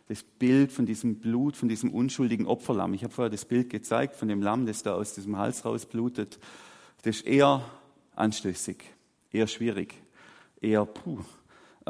Das 0.08 0.24
Bild 0.24 0.72
von 0.72 0.88
diesem 0.88 1.20
Blut, 1.20 1.56
von 1.56 1.70
diesem 1.70 1.92
unschuldigen 1.92 2.48
Opferlamm. 2.48 2.96
Ich 2.96 3.04
habe 3.04 3.14
vorher 3.14 3.30
das 3.30 3.46
Bild 3.46 3.70
gezeigt 3.70 4.16
von 4.16 4.28
dem 4.28 4.42
Lamm, 4.42 4.66
das 4.66 4.82
da 4.82 4.96
aus 4.96 5.14
diesem 5.14 5.38
Hals 5.38 5.66
rausblutet. 5.66 6.40
Das 7.04 7.18
ist 7.18 7.28
eher 7.28 7.64
anstößig, 8.16 8.78
eher 9.32 9.48
schwierig, 9.48 9.94
eher 10.62 10.86
puh. 10.86 11.20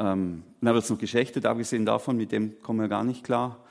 Ähm, 0.00 0.44
dann 0.62 0.74
wird 0.74 0.84
es 0.84 0.90
noch 0.90 0.98
geschächtet, 0.98 1.44
abgesehen 1.44 1.84
davon, 1.84 2.16
mit 2.16 2.32
dem 2.32 2.58
kommen 2.62 2.80
wir 2.80 2.88
gar 2.88 3.04
nicht 3.04 3.22
klar. 3.22 3.62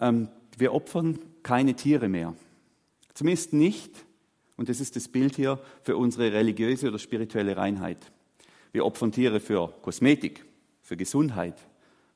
Ähm, 0.00 0.28
wir 0.58 0.74
opfern 0.74 1.18
keine 1.42 1.74
Tiere 1.74 2.10
mehr. 2.10 2.34
Zumindest 3.14 3.54
nicht, 3.54 3.90
und 4.58 4.68
das 4.68 4.80
ist 4.80 4.96
das 4.96 5.08
Bild 5.08 5.34
hier, 5.36 5.58
für 5.82 5.96
unsere 5.96 6.30
religiöse 6.30 6.88
oder 6.88 6.98
spirituelle 6.98 7.56
Reinheit. 7.56 8.12
Wir 8.72 8.84
opfern 8.84 9.12
Tiere 9.12 9.40
für 9.40 9.72
Kosmetik, 9.80 10.44
für 10.82 10.98
Gesundheit, 10.98 11.56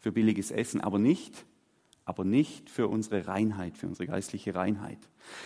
für 0.01 0.13
billiges 0.13 0.51
Essen, 0.51 0.83
aber 0.83 0.99
nicht, 0.99 1.47
aber 2.05 2.25
nicht 2.25 2.69
für 2.69 2.89
unsere 2.89 3.27
Reinheit, 3.27 3.79
für 3.79 3.87
unsere 3.87 4.07
geistliche 4.07 4.55
Reinheit. 4.55 4.99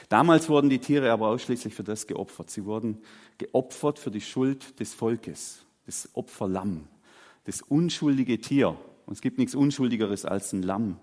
Damals 0.09 0.49
wurden 0.49 0.69
die 0.69 0.81
Tiere 0.81 1.13
aber 1.13 1.29
ausschließlich 1.29 1.75
für 1.75 1.85
das 1.85 2.09
geopfert. 2.09 2.51
Sie 2.51 2.65
wurden 2.65 2.99
geopfert 3.39 4.01
für 4.01 4.11
die 4.11 4.21
Schuld 4.21 4.81
des 4.81 4.95
Volkes, 4.95 5.65
das 5.87 6.09
Opferlamm 6.15 6.89
das 7.45 7.63
unschuldige 7.63 8.41
Tier, 8.41 8.77
und 9.07 9.15
es 9.15 9.21
gibt 9.21 9.39
nichts 9.39 9.55
Unschuldigeres 9.55 10.25
als 10.25 10.53
ein 10.53 10.63
Lamm, 10.63 10.97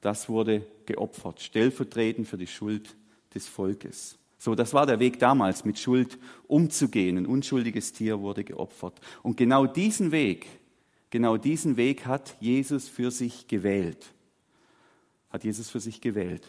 das 0.00 0.28
wurde 0.28 0.66
geopfert, 0.86 1.40
stellvertretend 1.40 2.26
für 2.26 2.38
die 2.38 2.46
Schuld 2.46 2.96
des 3.34 3.48
Volkes. 3.48 4.16
So, 4.38 4.54
das 4.54 4.72
war 4.72 4.86
der 4.86 5.00
Weg 5.00 5.18
damals, 5.18 5.66
mit 5.66 5.78
Schuld 5.78 6.18
umzugehen. 6.46 7.18
Ein 7.18 7.26
unschuldiges 7.26 7.92
Tier 7.92 8.20
wurde 8.20 8.42
geopfert. 8.42 8.98
Und 9.22 9.36
genau 9.36 9.66
diesen 9.66 10.12
Weg, 10.12 10.46
genau 11.10 11.36
diesen 11.36 11.76
Weg 11.76 12.06
hat 12.06 12.36
Jesus 12.40 12.88
für 12.88 13.10
sich 13.10 13.48
gewählt. 13.48 14.14
Hat 15.28 15.44
Jesus 15.44 15.68
für 15.68 15.80
sich 15.80 16.00
gewählt. 16.00 16.48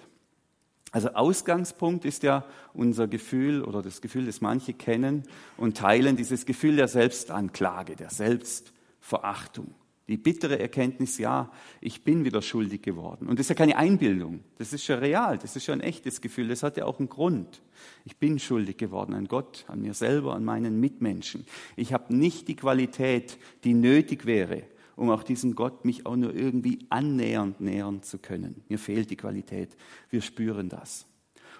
Also 0.91 1.09
Ausgangspunkt 1.09 2.05
ist 2.05 2.23
ja 2.23 2.45
unser 2.73 3.07
Gefühl 3.07 3.61
oder 3.61 3.81
das 3.81 4.01
Gefühl, 4.01 4.25
das 4.25 4.39
manche 4.39 4.73
kennen 4.73 5.23
und 5.57 5.77
teilen, 5.77 6.15
dieses 6.15 6.45
Gefühl 6.45 6.77
der 6.77 6.87
Selbstanklage, 6.87 7.97
der 7.97 8.09
Selbst 8.09 8.71
Verachtung. 9.01 9.73
Die 10.07 10.17
bittere 10.17 10.59
Erkenntnis, 10.59 11.17
ja, 11.17 11.51
ich 11.79 12.03
bin 12.03 12.25
wieder 12.25 12.41
schuldig 12.41 12.81
geworden. 12.81 13.27
Und 13.27 13.39
das 13.39 13.45
ist 13.45 13.49
ja 13.49 13.55
keine 13.55 13.77
Einbildung, 13.77 14.41
das 14.57 14.73
ist 14.73 14.83
schon 14.83 14.99
real, 14.99 15.37
das 15.37 15.55
ist 15.55 15.63
schon 15.63 15.79
ein 15.79 15.87
echtes 15.87 16.19
Gefühl, 16.19 16.49
das 16.49 16.63
hat 16.63 16.75
ja 16.75 16.85
auch 16.85 16.99
einen 16.99 17.07
Grund. 17.07 17.61
Ich 18.03 18.17
bin 18.17 18.37
schuldig 18.37 18.77
geworden 18.77 19.13
an 19.13 19.27
Gott, 19.27 19.63
an 19.67 19.81
mir 19.81 19.93
selber, 19.93 20.35
an 20.35 20.43
meinen 20.43 20.79
Mitmenschen. 20.79 21.45
Ich 21.77 21.93
habe 21.93 22.13
nicht 22.13 22.47
die 22.47 22.55
Qualität, 22.55 23.37
die 23.63 23.73
nötig 23.73 24.25
wäre, 24.25 24.63
um 24.97 25.09
auch 25.09 25.23
diesem 25.23 25.55
Gott 25.55 25.85
mich 25.85 26.05
auch 26.05 26.17
nur 26.17 26.35
irgendwie 26.35 26.79
annähernd 26.89 27.61
nähern 27.61 28.03
zu 28.03 28.17
können. 28.17 28.63
Mir 28.67 28.79
fehlt 28.79 29.11
die 29.11 29.17
Qualität, 29.17 29.77
wir 30.09 30.21
spüren 30.21 30.67
das. 30.67 31.05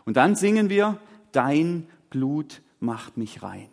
Und 0.04 0.18
dann 0.18 0.36
singen 0.36 0.70
wir, 0.70 1.00
dein 1.32 1.88
Blut 2.10 2.62
macht 2.80 3.16
mich 3.16 3.44
rein. 3.44 3.70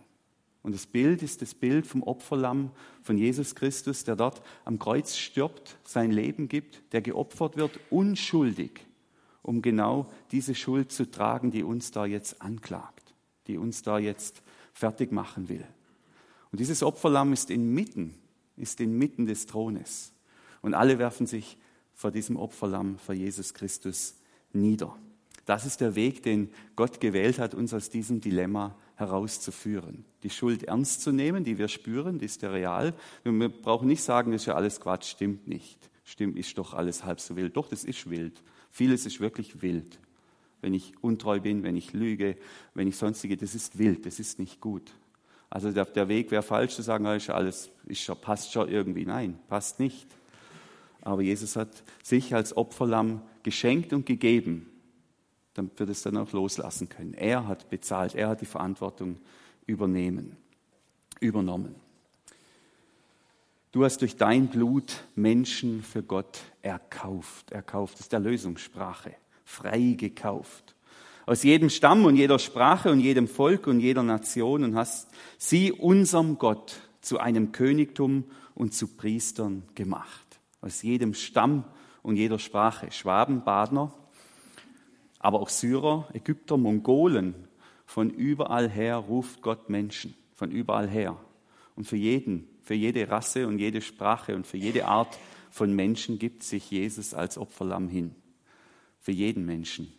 Und 0.68 0.74
das 0.74 0.84
Bild 0.84 1.22
ist 1.22 1.40
das 1.40 1.54
Bild 1.54 1.86
vom 1.86 2.02
Opferlamm 2.02 2.72
von 3.00 3.16
Jesus 3.16 3.54
Christus, 3.54 4.04
der 4.04 4.16
dort 4.16 4.42
am 4.66 4.78
Kreuz 4.78 5.16
stirbt, 5.16 5.78
sein 5.82 6.10
Leben 6.10 6.46
gibt, 6.46 6.82
der 6.92 7.00
geopfert 7.00 7.56
wird, 7.56 7.80
unschuldig, 7.88 8.86
um 9.40 9.62
genau 9.62 10.10
diese 10.30 10.54
Schuld 10.54 10.92
zu 10.92 11.10
tragen, 11.10 11.50
die 11.50 11.62
uns 11.62 11.90
da 11.90 12.04
jetzt 12.04 12.42
anklagt, 12.42 13.14
die 13.46 13.56
uns 13.56 13.80
da 13.80 13.98
jetzt 13.98 14.42
fertig 14.74 15.10
machen 15.10 15.48
will. 15.48 15.64
Und 16.52 16.60
dieses 16.60 16.82
Opferlamm 16.82 17.32
ist 17.32 17.48
inmitten, 17.48 18.14
ist 18.58 18.78
inmitten 18.82 19.24
des 19.24 19.46
Thrones. 19.46 20.12
Und 20.60 20.74
alle 20.74 20.98
werfen 20.98 21.26
sich 21.26 21.56
vor 21.94 22.10
diesem 22.10 22.36
Opferlamm, 22.36 22.98
vor 22.98 23.14
Jesus 23.14 23.54
Christus 23.54 24.16
nieder. 24.52 24.94
Das 25.46 25.64
ist 25.64 25.80
der 25.80 25.94
Weg, 25.94 26.22
den 26.24 26.50
Gott 26.76 27.00
gewählt 27.00 27.38
hat, 27.38 27.54
uns 27.54 27.72
aus 27.72 27.88
diesem 27.88 28.20
Dilemma 28.20 28.76
herauszuführen. 28.98 30.04
Die 30.24 30.30
Schuld 30.30 30.64
ernst 30.64 31.02
zu 31.02 31.12
nehmen, 31.12 31.44
die 31.44 31.56
wir 31.56 31.68
spüren, 31.68 32.18
die 32.18 32.24
ist 32.24 32.42
ja 32.42 32.50
real. 32.50 32.94
Wir 33.22 33.48
brauchen 33.48 33.86
nicht 33.86 34.02
sagen, 34.02 34.32
das 34.32 34.42
ist 34.42 34.46
ja 34.46 34.56
alles 34.56 34.80
Quatsch, 34.80 35.12
stimmt 35.12 35.46
nicht. 35.46 35.78
Stimmt, 36.04 36.36
ist 36.36 36.58
doch 36.58 36.74
alles 36.74 37.04
halb 37.04 37.20
so 37.20 37.36
wild. 37.36 37.56
Doch, 37.56 37.68
das 37.68 37.84
ist 37.84 38.10
wild. 38.10 38.42
Vieles 38.70 39.06
ist 39.06 39.20
wirklich 39.20 39.62
wild. 39.62 40.00
Wenn 40.60 40.74
ich 40.74 40.94
untreu 41.00 41.38
bin, 41.38 41.62
wenn 41.62 41.76
ich 41.76 41.92
lüge, 41.92 42.36
wenn 42.74 42.88
ich 42.88 42.96
sonstige, 42.96 43.36
das 43.36 43.54
ist 43.54 43.78
wild, 43.78 44.04
das 44.04 44.18
ist 44.18 44.40
nicht 44.40 44.60
gut. 44.60 44.90
Also 45.48 45.70
der, 45.70 45.84
der 45.84 46.08
Weg 46.08 46.32
wäre 46.32 46.42
falsch 46.42 46.74
zu 46.74 46.82
sagen, 46.82 47.06
ist 47.06 47.28
ja 47.28 47.34
alles, 47.34 47.70
ist 47.86 48.00
schon, 48.00 48.20
passt 48.20 48.52
schon 48.52 48.68
irgendwie. 48.68 49.06
Nein, 49.06 49.38
passt 49.48 49.78
nicht. 49.78 50.08
Aber 51.02 51.22
Jesus 51.22 51.54
hat 51.54 51.84
sich 52.02 52.34
als 52.34 52.56
Opferlamm 52.56 53.22
geschenkt 53.44 53.92
und 53.92 54.06
gegeben 54.06 54.66
damit 55.58 55.78
wir 55.78 55.86
das 55.86 56.02
dann 56.02 56.16
auch 56.16 56.32
loslassen 56.32 56.88
können. 56.88 57.14
Er 57.14 57.48
hat 57.48 57.68
bezahlt, 57.68 58.14
er 58.14 58.28
hat 58.28 58.40
die 58.40 58.46
Verantwortung 58.46 59.18
übernehmen, 59.66 60.36
übernommen. 61.20 61.74
Du 63.72 63.84
hast 63.84 64.00
durch 64.00 64.16
dein 64.16 64.48
Blut 64.48 65.04
Menschen 65.14 65.82
für 65.82 66.02
Gott 66.02 66.38
erkauft. 66.62 67.50
Erkauft 67.50 67.94
das 67.94 68.02
ist 68.02 68.12
der 68.12 68.20
Lösungssprache. 68.20 69.14
Frei 69.44 69.94
gekauft. 69.98 70.74
Aus 71.26 71.42
jedem 71.42 71.68
Stamm 71.68 72.06
und 72.06 72.16
jeder 72.16 72.38
Sprache 72.38 72.90
und 72.90 73.00
jedem 73.00 73.28
Volk 73.28 73.66
und 73.66 73.80
jeder 73.80 74.02
Nation 74.02 74.64
und 74.64 74.76
hast 74.76 75.08
sie 75.36 75.72
unserem 75.72 76.38
Gott 76.38 76.80
zu 77.02 77.18
einem 77.18 77.52
Königtum 77.52 78.24
und 78.54 78.74
zu 78.74 78.86
Priestern 78.86 79.64
gemacht. 79.74 80.38
Aus 80.60 80.82
jedem 80.82 81.14
Stamm 81.14 81.64
und 82.02 82.16
jeder 82.16 82.38
Sprache. 82.38 82.90
Schwaben, 82.90 83.44
Badner, 83.44 83.92
aber 85.18 85.40
auch 85.40 85.48
Syrer, 85.48 86.08
Ägypter, 86.12 86.56
Mongolen, 86.56 87.34
von 87.86 88.10
überall 88.10 88.68
her 88.68 88.96
ruft 88.96 89.42
Gott 89.42 89.70
Menschen, 89.70 90.14
von 90.34 90.50
überall 90.50 90.88
her. 90.88 91.18
Und 91.74 91.86
für 91.86 91.96
jeden, 91.96 92.48
für 92.62 92.74
jede 92.74 93.08
Rasse 93.08 93.46
und 93.48 93.58
jede 93.58 93.80
Sprache 93.80 94.36
und 94.36 94.46
für 94.46 94.58
jede 94.58 94.86
Art 94.86 95.18
von 95.50 95.74
Menschen 95.74 96.18
gibt 96.18 96.42
sich 96.42 96.70
Jesus 96.70 97.14
als 97.14 97.38
Opferlamm 97.38 97.88
hin. 97.88 98.14
Für 99.00 99.12
jeden 99.12 99.46
Menschen 99.46 99.92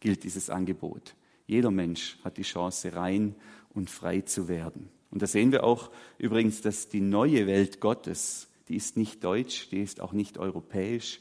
gilt 0.00 0.24
dieses 0.24 0.50
Angebot. 0.50 1.14
Jeder 1.46 1.70
Mensch 1.70 2.18
hat 2.24 2.36
die 2.36 2.42
Chance, 2.42 2.94
rein 2.94 3.34
und 3.70 3.90
frei 3.90 4.22
zu 4.22 4.48
werden. 4.48 4.88
Und 5.10 5.22
da 5.22 5.26
sehen 5.26 5.52
wir 5.52 5.62
auch 5.62 5.90
übrigens, 6.18 6.60
dass 6.62 6.88
die 6.88 7.00
neue 7.00 7.46
Welt 7.46 7.80
Gottes, 7.80 8.48
die 8.68 8.76
ist 8.76 8.96
nicht 8.96 9.22
deutsch, 9.22 9.68
die 9.70 9.82
ist 9.82 10.00
auch 10.00 10.12
nicht 10.12 10.38
europäisch 10.38 11.20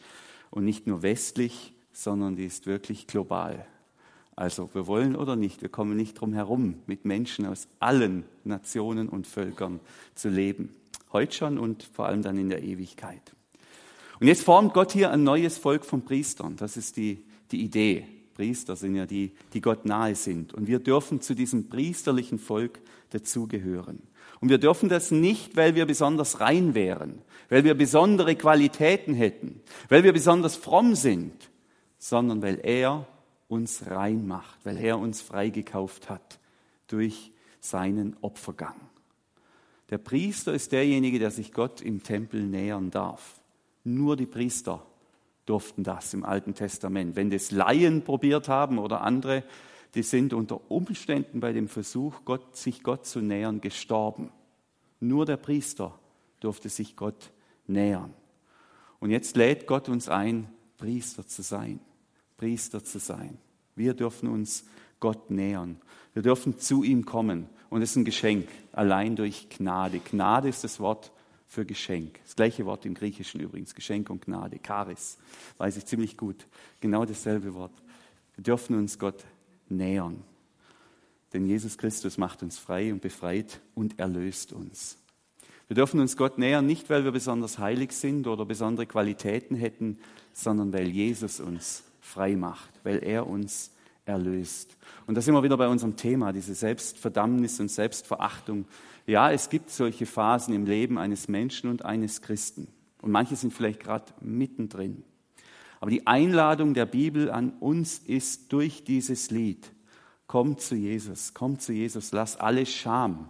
und 0.49 0.65
nicht 0.65 0.87
nur 0.87 1.03
westlich, 1.03 1.72
sondern 1.93 2.35
die 2.35 2.45
ist 2.45 2.65
wirklich 2.65 3.07
global. 3.07 3.65
Also 4.35 4.69
wir 4.73 4.87
wollen 4.87 5.15
oder 5.15 5.35
nicht, 5.35 5.61
wir 5.61 5.69
kommen 5.69 5.95
nicht 5.95 6.19
drum 6.19 6.33
herum, 6.33 6.75
mit 6.87 7.05
Menschen 7.05 7.45
aus 7.45 7.67
allen 7.79 8.23
Nationen 8.43 9.07
und 9.07 9.27
Völkern 9.27 9.79
zu 10.15 10.29
leben. 10.29 10.69
Heute 11.11 11.35
schon 11.35 11.59
und 11.59 11.83
vor 11.83 12.07
allem 12.07 12.23
dann 12.23 12.37
in 12.37 12.49
der 12.49 12.63
Ewigkeit. 12.63 13.21
Und 14.19 14.27
jetzt 14.27 14.43
formt 14.43 14.73
Gott 14.73 14.91
hier 14.91 15.11
ein 15.11 15.23
neues 15.23 15.57
Volk 15.57 15.85
von 15.85 16.03
Priestern. 16.03 16.55
Das 16.55 16.77
ist 16.77 16.97
die, 16.97 17.23
die 17.51 17.61
Idee. 17.61 18.05
Priester 18.33 18.75
sind 18.75 18.95
ja 18.95 19.05
die, 19.05 19.33
die 19.53 19.61
Gott 19.61 19.85
nahe 19.85 20.15
sind. 20.15 20.53
Und 20.53 20.67
wir 20.67 20.79
dürfen 20.79 21.21
zu 21.21 21.35
diesem 21.35 21.69
priesterlichen 21.69 22.39
Volk 22.39 22.79
dazugehören. 23.11 24.01
Und 24.39 24.49
wir 24.49 24.57
dürfen 24.57 24.89
das 24.89 25.11
nicht, 25.11 25.55
weil 25.55 25.75
wir 25.75 25.85
besonders 25.85 26.39
rein 26.39 26.73
wären, 26.73 27.21
weil 27.49 27.63
wir 27.63 27.75
besondere 27.75 28.35
Qualitäten 28.35 29.13
hätten, 29.13 29.61
weil 29.89 30.03
wir 30.03 30.13
besonders 30.13 30.55
fromm 30.55 30.95
sind, 30.95 31.33
sondern 32.03 32.41
weil 32.41 32.59
er 32.61 33.07
uns 33.47 33.89
rein 33.89 34.27
macht, 34.27 34.65
weil 34.65 34.77
er 34.77 34.99
uns 34.99 35.21
freigekauft 35.21 36.09
hat 36.09 36.37
durch 36.87 37.31
seinen 37.61 38.17
Opfergang. 38.19 38.75
Der 39.89 39.99
Priester 39.99 40.53
ist 40.53 40.73
derjenige, 40.73 41.17
der 41.17 41.31
sich 41.31 41.53
Gott 41.53 41.79
im 41.79 42.03
Tempel 42.03 42.43
nähern 42.43 42.91
darf. 42.91 43.39
Nur 43.85 44.17
die 44.17 44.25
Priester 44.25 44.85
durften 45.45 45.85
das 45.85 46.13
im 46.13 46.25
Alten 46.25 46.55
Testament. 46.55 47.15
Wenn 47.15 47.29
das 47.29 47.51
Laien 47.51 48.01
probiert 48.01 48.49
haben 48.49 48.79
oder 48.79 48.99
andere, 48.99 49.45
die 49.95 50.03
sind 50.03 50.33
unter 50.33 50.69
Umständen 50.69 51.39
bei 51.39 51.53
dem 51.53 51.69
Versuch, 51.69 52.25
Gott, 52.25 52.57
sich 52.57 52.83
Gott 52.83 53.05
zu 53.05 53.21
nähern, 53.21 53.61
gestorben. 53.61 54.29
Nur 54.99 55.25
der 55.25 55.37
Priester 55.37 55.97
durfte 56.41 56.67
sich 56.67 56.97
Gott 56.97 57.31
nähern. 57.65 58.13
Und 58.99 59.09
jetzt 59.09 59.37
lädt 59.37 59.67
Gott 59.67 59.87
uns 59.87 60.09
ein, 60.09 60.49
Priester 60.77 61.25
zu 61.25 61.43
sein. 61.43 61.79
Priester 62.43 62.83
zu 62.83 62.99
sein. 62.99 63.37
Wir 63.73 63.93
dürfen 63.93 64.27
uns 64.27 64.65
Gott 64.99 65.31
nähern. 65.31 65.77
Wir 66.13 66.23
dürfen 66.23 66.59
zu 66.59 66.83
ihm 66.83 67.05
kommen. 67.05 67.47
Und 67.69 67.81
es 67.81 67.91
ist 67.91 67.95
ein 67.95 68.03
Geschenk, 68.03 68.49
allein 68.73 69.15
durch 69.15 69.47
Gnade. 69.47 69.99
Gnade 69.99 70.49
ist 70.49 70.61
das 70.65 70.81
Wort 70.81 71.13
für 71.47 71.65
Geschenk. 71.65 72.19
Das 72.25 72.35
gleiche 72.35 72.65
Wort 72.65 72.85
im 72.85 72.95
Griechischen 72.95 73.39
übrigens. 73.39 73.75
Geschenk 73.75 74.09
und 74.09 74.25
Gnade. 74.25 74.59
Charis. 74.61 75.19
Weiß 75.57 75.77
ich 75.77 75.85
ziemlich 75.85 76.17
gut. 76.17 76.45
Genau 76.81 77.05
dasselbe 77.05 77.53
Wort. 77.53 77.71
Wir 78.35 78.43
dürfen 78.43 78.75
uns 78.75 78.99
Gott 78.99 79.23
nähern. 79.69 80.21
Denn 81.31 81.45
Jesus 81.45 81.77
Christus 81.77 82.17
macht 82.17 82.43
uns 82.43 82.57
frei 82.57 82.91
und 82.91 83.01
befreit 83.01 83.61
und 83.73 83.99
erlöst 83.99 84.51
uns. 84.51 84.97
Wir 85.69 85.75
dürfen 85.75 86.01
uns 86.01 86.17
Gott 86.17 86.37
nähern, 86.37 86.65
nicht 86.65 86.89
weil 86.89 87.05
wir 87.05 87.13
besonders 87.13 87.57
heilig 87.57 87.93
sind 87.93 88.27
oder 88.27 88.45
besondere 88.45 88.85
Qualitäten 88.85 89.55
hätten, 89.55 89.97
sondern 90.33 90.73
weil 90.73 90.89
Jesus 90.89 91.39
uns 91.39 91.85
frei 92.03 92.35
macht, 92.35 92.69
weil 92.83 93.03
er 93.03 93.25
uns 93.27 93.71
erlöst. 94.05 94.77
Und 95.07 95.15
da 95.15 95.21
sind 95.21 95.33
wir 95.33 95.43
wieder 95.43 95.57
bei 95.57 95.67
unserem 95.67 95.95
Thema, 95.95 96.33
diese 96.33 96.53
Selbstverdammnis 96.53 97.59
und 97.59 97.69
Selbstverachtung. 97.69 98.65
Ja, 99.07 99.31
es 99.31 99.49
gibt 99.49 99.69
solche 99.69 100.05
Phasen 100.05 100.53
im 100.53 100.65
Leben 100.65 100.97
eines 100.97 101.27
Menschen 101.27 101.69
und 101.69 101.85
eines 101.85 102.21
Christen. 102.21 102.67
Und 103.01 103.11
manche 103.11 103.35
sind 103.35 103.53
vielleicht 103.53 103.79
gerade 103.79 104.05
mittendrin. 104.21 105.03
Aber 105.79 105.89
die 105.89 106.05
Einladung 106.07 106.73
der 106.73 106.85
Bibel 106.85 107.31
an 107.31 107.51
uns 107.59 107.99
ist 107.99 108.53
durch 108.53 108.83
dieses 108.83 109.31
Lied, 109.31 109.71
komm 110.27 110.57
zu 110.57 110.75
Jesus, 110.75 111.33
komm 111.33 111.59
zu 111.59 111.73
Jesus, 111.73 112.11
lass 112.11 112.37
alle 112.37 112.65
Scham 112.65 113.29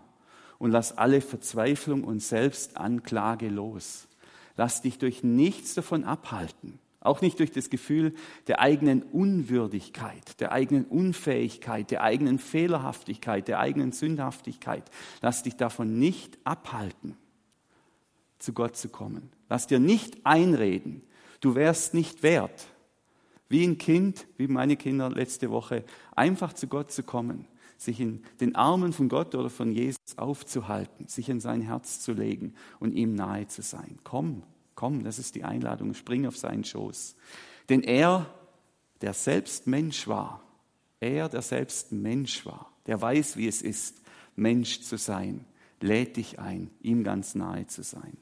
und 0.59 0.71
lass 0.71 0.97
alle 0.97 1.21
Verzweiflung 1.21 2.03
und 2.03 2.21
Selbstanklage 2.21 3.49
los. 3.49 4.07
Lass 4.55 4.81
dich 4.81 4.99
durch 4.99 5.23
nichts 5.23 5.73
davon 5.73 6.03
abhalten. 6.03 6.79
Auch 7.03 7.21
nicht 7.21 7.39
durch 7.39 7.51
das 7.51 7.69
Gefühl 7.69 8.13
der 8.47 8.61
eigenen 8.61 9.03
Unwürdigkeit, 9.03 10.39
der 10.39 10.53
eigenen 10.53 10.85
Unfähigkeit, 10.85 11.91
der 11.91 12.01
eigenen 12.01 12.39
Fehlerhaftigkeit, 12.39 13.47
der 13.49 13.59
eigenen 13.59 13.91
Sündhaftigkeit. 13.91 14.89
Lass 15.21 15.43
dich 15.43 15.57
davon 15.57 15.99
nicht 15.99 16.37
abhalten, 16.45 17.17
zu 18.39 18.53
Gott 18.53 18.77
zu 18.77 18.87
kommen. 18.87 19.29
Lass 19.49 19.67
dir 19.67 19.79
nicht 19.79 20.25
einreden, 20.25 21.03
du 21.41 21.55
wärst 21.55 21.93
nicht 21.93 22.23
wert. 22.23 22.67
Wie 23.49 23.65
ein 23.65 23.77
Kind, 23.77 24.25
wie 24.37 24.47
meine 24.47 24.77
Kinder 24.77 25.09
letzte 25.09 25.51
Woche, 25.51 25.83
einfach 26.15 26.53
zu 26.53 26.67
Gott 26.67 26.91
zu 26.91 27.03
kommen, 27.03 27.45
sich 27.77 27.99
in 27.99 28.23
den 28.39 28.55
Armen 28.55 28.93
von 28.93 29.09
Gott 29.09 29.35
oder 29.35 29.49
von 29.49 29.73
Jesus 29.73 29.97
aufzuhalten, 30.15 31.07
sich 31.07 31.27
in 31.27 31.41
sein 31.41 31.61
Herz 31.61 31.99
zu 31.99 32.13
legen 32.13 32.53
und 32.79 32.93
ihm 32.93 33.13
nahe 33.13 33.47
zu 33.47 33.61
sein. 33.61 33.99
Komm, 34.03 34.43
Komm, 34.75 35.03
das 35.03 35.19
ist 35.19 35.35
die 35.35 35.43
Einladung, 35.43 35.93
spring 35.93 36.25
auf 36.25 36.37
seinen 36.37 36.63
Schoß. 36.63 37.15
Denn 37.69 37.81
er, 37.81 38.33
der 39.01 39.13
selbst 39.13 39.67
Mensch 39.67 40.07
war, 40.07 40.41
er, 40.99 41.29
der 41.29 41.41
selbst 41.41 41.91
Mensch 41.91 42.45
war, 42.45 42.71
der 42.87 43.01
weiß, 43.01 43.37
wie 43.37 43.47
es 43.47 43.61
ist, 43.61 44.01
Mensch 44.35 44.81
zu 44.81 44.97
sein, 44.97 45.45
lädt 45.79 46.17
dich 46.17 46.39
ein, 46.39 46.71
ihm 46.81 47.03
ganz 47.03 47.35
nahe 47.35 47.67
zu 47.67 47.83
sein. 47.83 48.17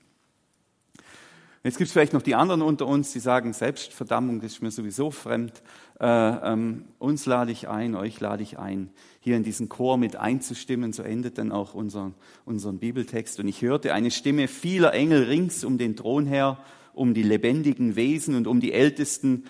Jetzt 1.63 1.77
gibt 1.77 1.89
es 1.89 1.93
vielleicht 1.93 2.13
noch 2.13 2.23
die 2.23 2.33
anderen 2.33 2.63
unter 2.63 2.87
uns, 2.87 3.13
die 3.13 3.19
sagen, 3.19 3.53
Selbstverdammung, 3.53 4.41
das 4.41 4.53
ist 4.53 4.61
mir 4.63 4.71
sowieso 4.71 5.11
fremd. 5.11 5.61
Äh, 5.99 6.07
ähm, 6.07 6.85
uns 6.97 7.27
lade 7.27 7.51
ich 7.51 7.69
ein, 7.69 7.93
euch 7.93 8.19
lade 8.19 8.41
ich 8.41 8.57
ein, 8.57 8.89
hier 9.19 9.37
in 9.37 9.43
diesen 9.43 9.69
Chor 9.69 9.97
mit 9.97 10.15
einzustimmen. 10.15 10.91
So 10.91 11.03
endet 11.03 11.37
dann 11.37 11.51
auch 11.51 11.75
unser, 11.75 12.13
unseren 12.45 12.79
Bibeltext. 12.79 13.39
Und 13.39 13.47
ich 13.47 13.61
hörte 13.61 13.93
eine 13.93 14.09
Stimme 14.09 14.47
vieler 14.47 14.95
Engel 14.95 15.25
rings 15.25 15.63
um 15.63 15.77
den 15.77 15.95
Thron 15.95 16.25
her, 16.25 16.57
um 16.95 17.13
die 17.13 17.21
lebendigen 17.21 17.95
Wesen 17.95 18.35
und 18.35 18.47
um 18.47 18.59
die 18.59 18.73
Ältesten. 18.73 19.43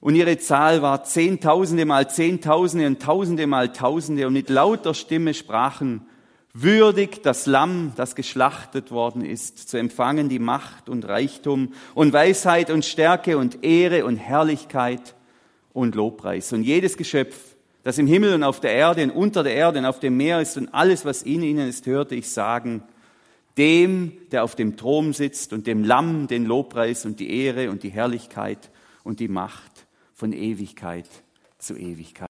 Und 0.00 0.16
ihre 0.16 0.36
Zahl 0.36 0.82
war 0.82 1.04
Zehntausende 1.04 1.86
mal 1.86 2.10
Zehntausende 2.10 2.86
und 2.86 3.00
Tausende 3.00 3.46
mal 3.46 3.72
Tausende. 3.72 4.26
Und 4.26 4.34
mit 4.34 4.50
lauter 4.50 4.92
Stimme 4.92 5.32
sprachen, 5.32 6.02
Würdig 6.56 7.24
das 7.24 7.46
Lamm, 7.46 7.94
das 7.96 8.14
geschlachtet 8.14 8.92
worden 8.92 9.24
ist, 9.24 9.68
zu 9.68 9.76
empfangen 9.76 10.28
die 10.28 10.38
Macht 10.38 10.88
und 10.88 11.04
Reichtum 11.04 11.72
und 11.96 12.12
Weisheit 12.12 12.70
und 12.70 12.84
Stärke 12.84 13.36
und 13.38 13.64
Ehre 13.64 14.04
und 14.04 14.18
Herrlichkeit 14.18 15.16
und 15.72 15.96
Lobpreis. 15.96 16.52
Und 16.52 16.62
jedes 16.62 16.96
Geschöpf, 16.96 17.56
das 17.82 17.98
im 17.98 18.06
Himmel 18.06 18.34
und 18.34 18.44
auf 18.44 18.60
der 18.60 18.70
Erde 18.70 19.02
und 19.02 19.10
unter 19.10 19.42
der 19.42 19.56
Erde 19.56 19.80
und 19.80 19.84
auf 19.84 19.98
dem 19.98 20.16
Meer 20.16 20.40
ist 20.40 20.56
und 20.56 20.72
alles, 20.72 21.04
was 21.04 21.22
in 21.22 21.42
ihnen 21.42 21.68
ist, 21.68 21.86
hörte 21.86 22.14
ich 22.14 22.30
sagen, 22.30 22.84
dem, 23.56 24.12
der 24.30 24.44
auf 24.44 24.54
dem 24.54 24.76
Thron 24.76 25.12
sitzt 25.12 25.52
und 25.52 25.66
dem 25.66 25.82
Lamm 25.82 26.28
den 26.28 26.44
Lobpreis 26.44 27.04
und 27.04 27.18
die 27.18 27.36
Ehre 27.36 27.68
und 27.68 27.82
die 27.82 27.90
Herrlichkeit 27.90 28.70
und 29.02 29.18
die 29.18 29.28
Macht 29.28 29.86
von 30.12 30.32
Ewigkeit 30.32 31.08
zu 31.58 31.76
Ewigkeit. 31.76 32.28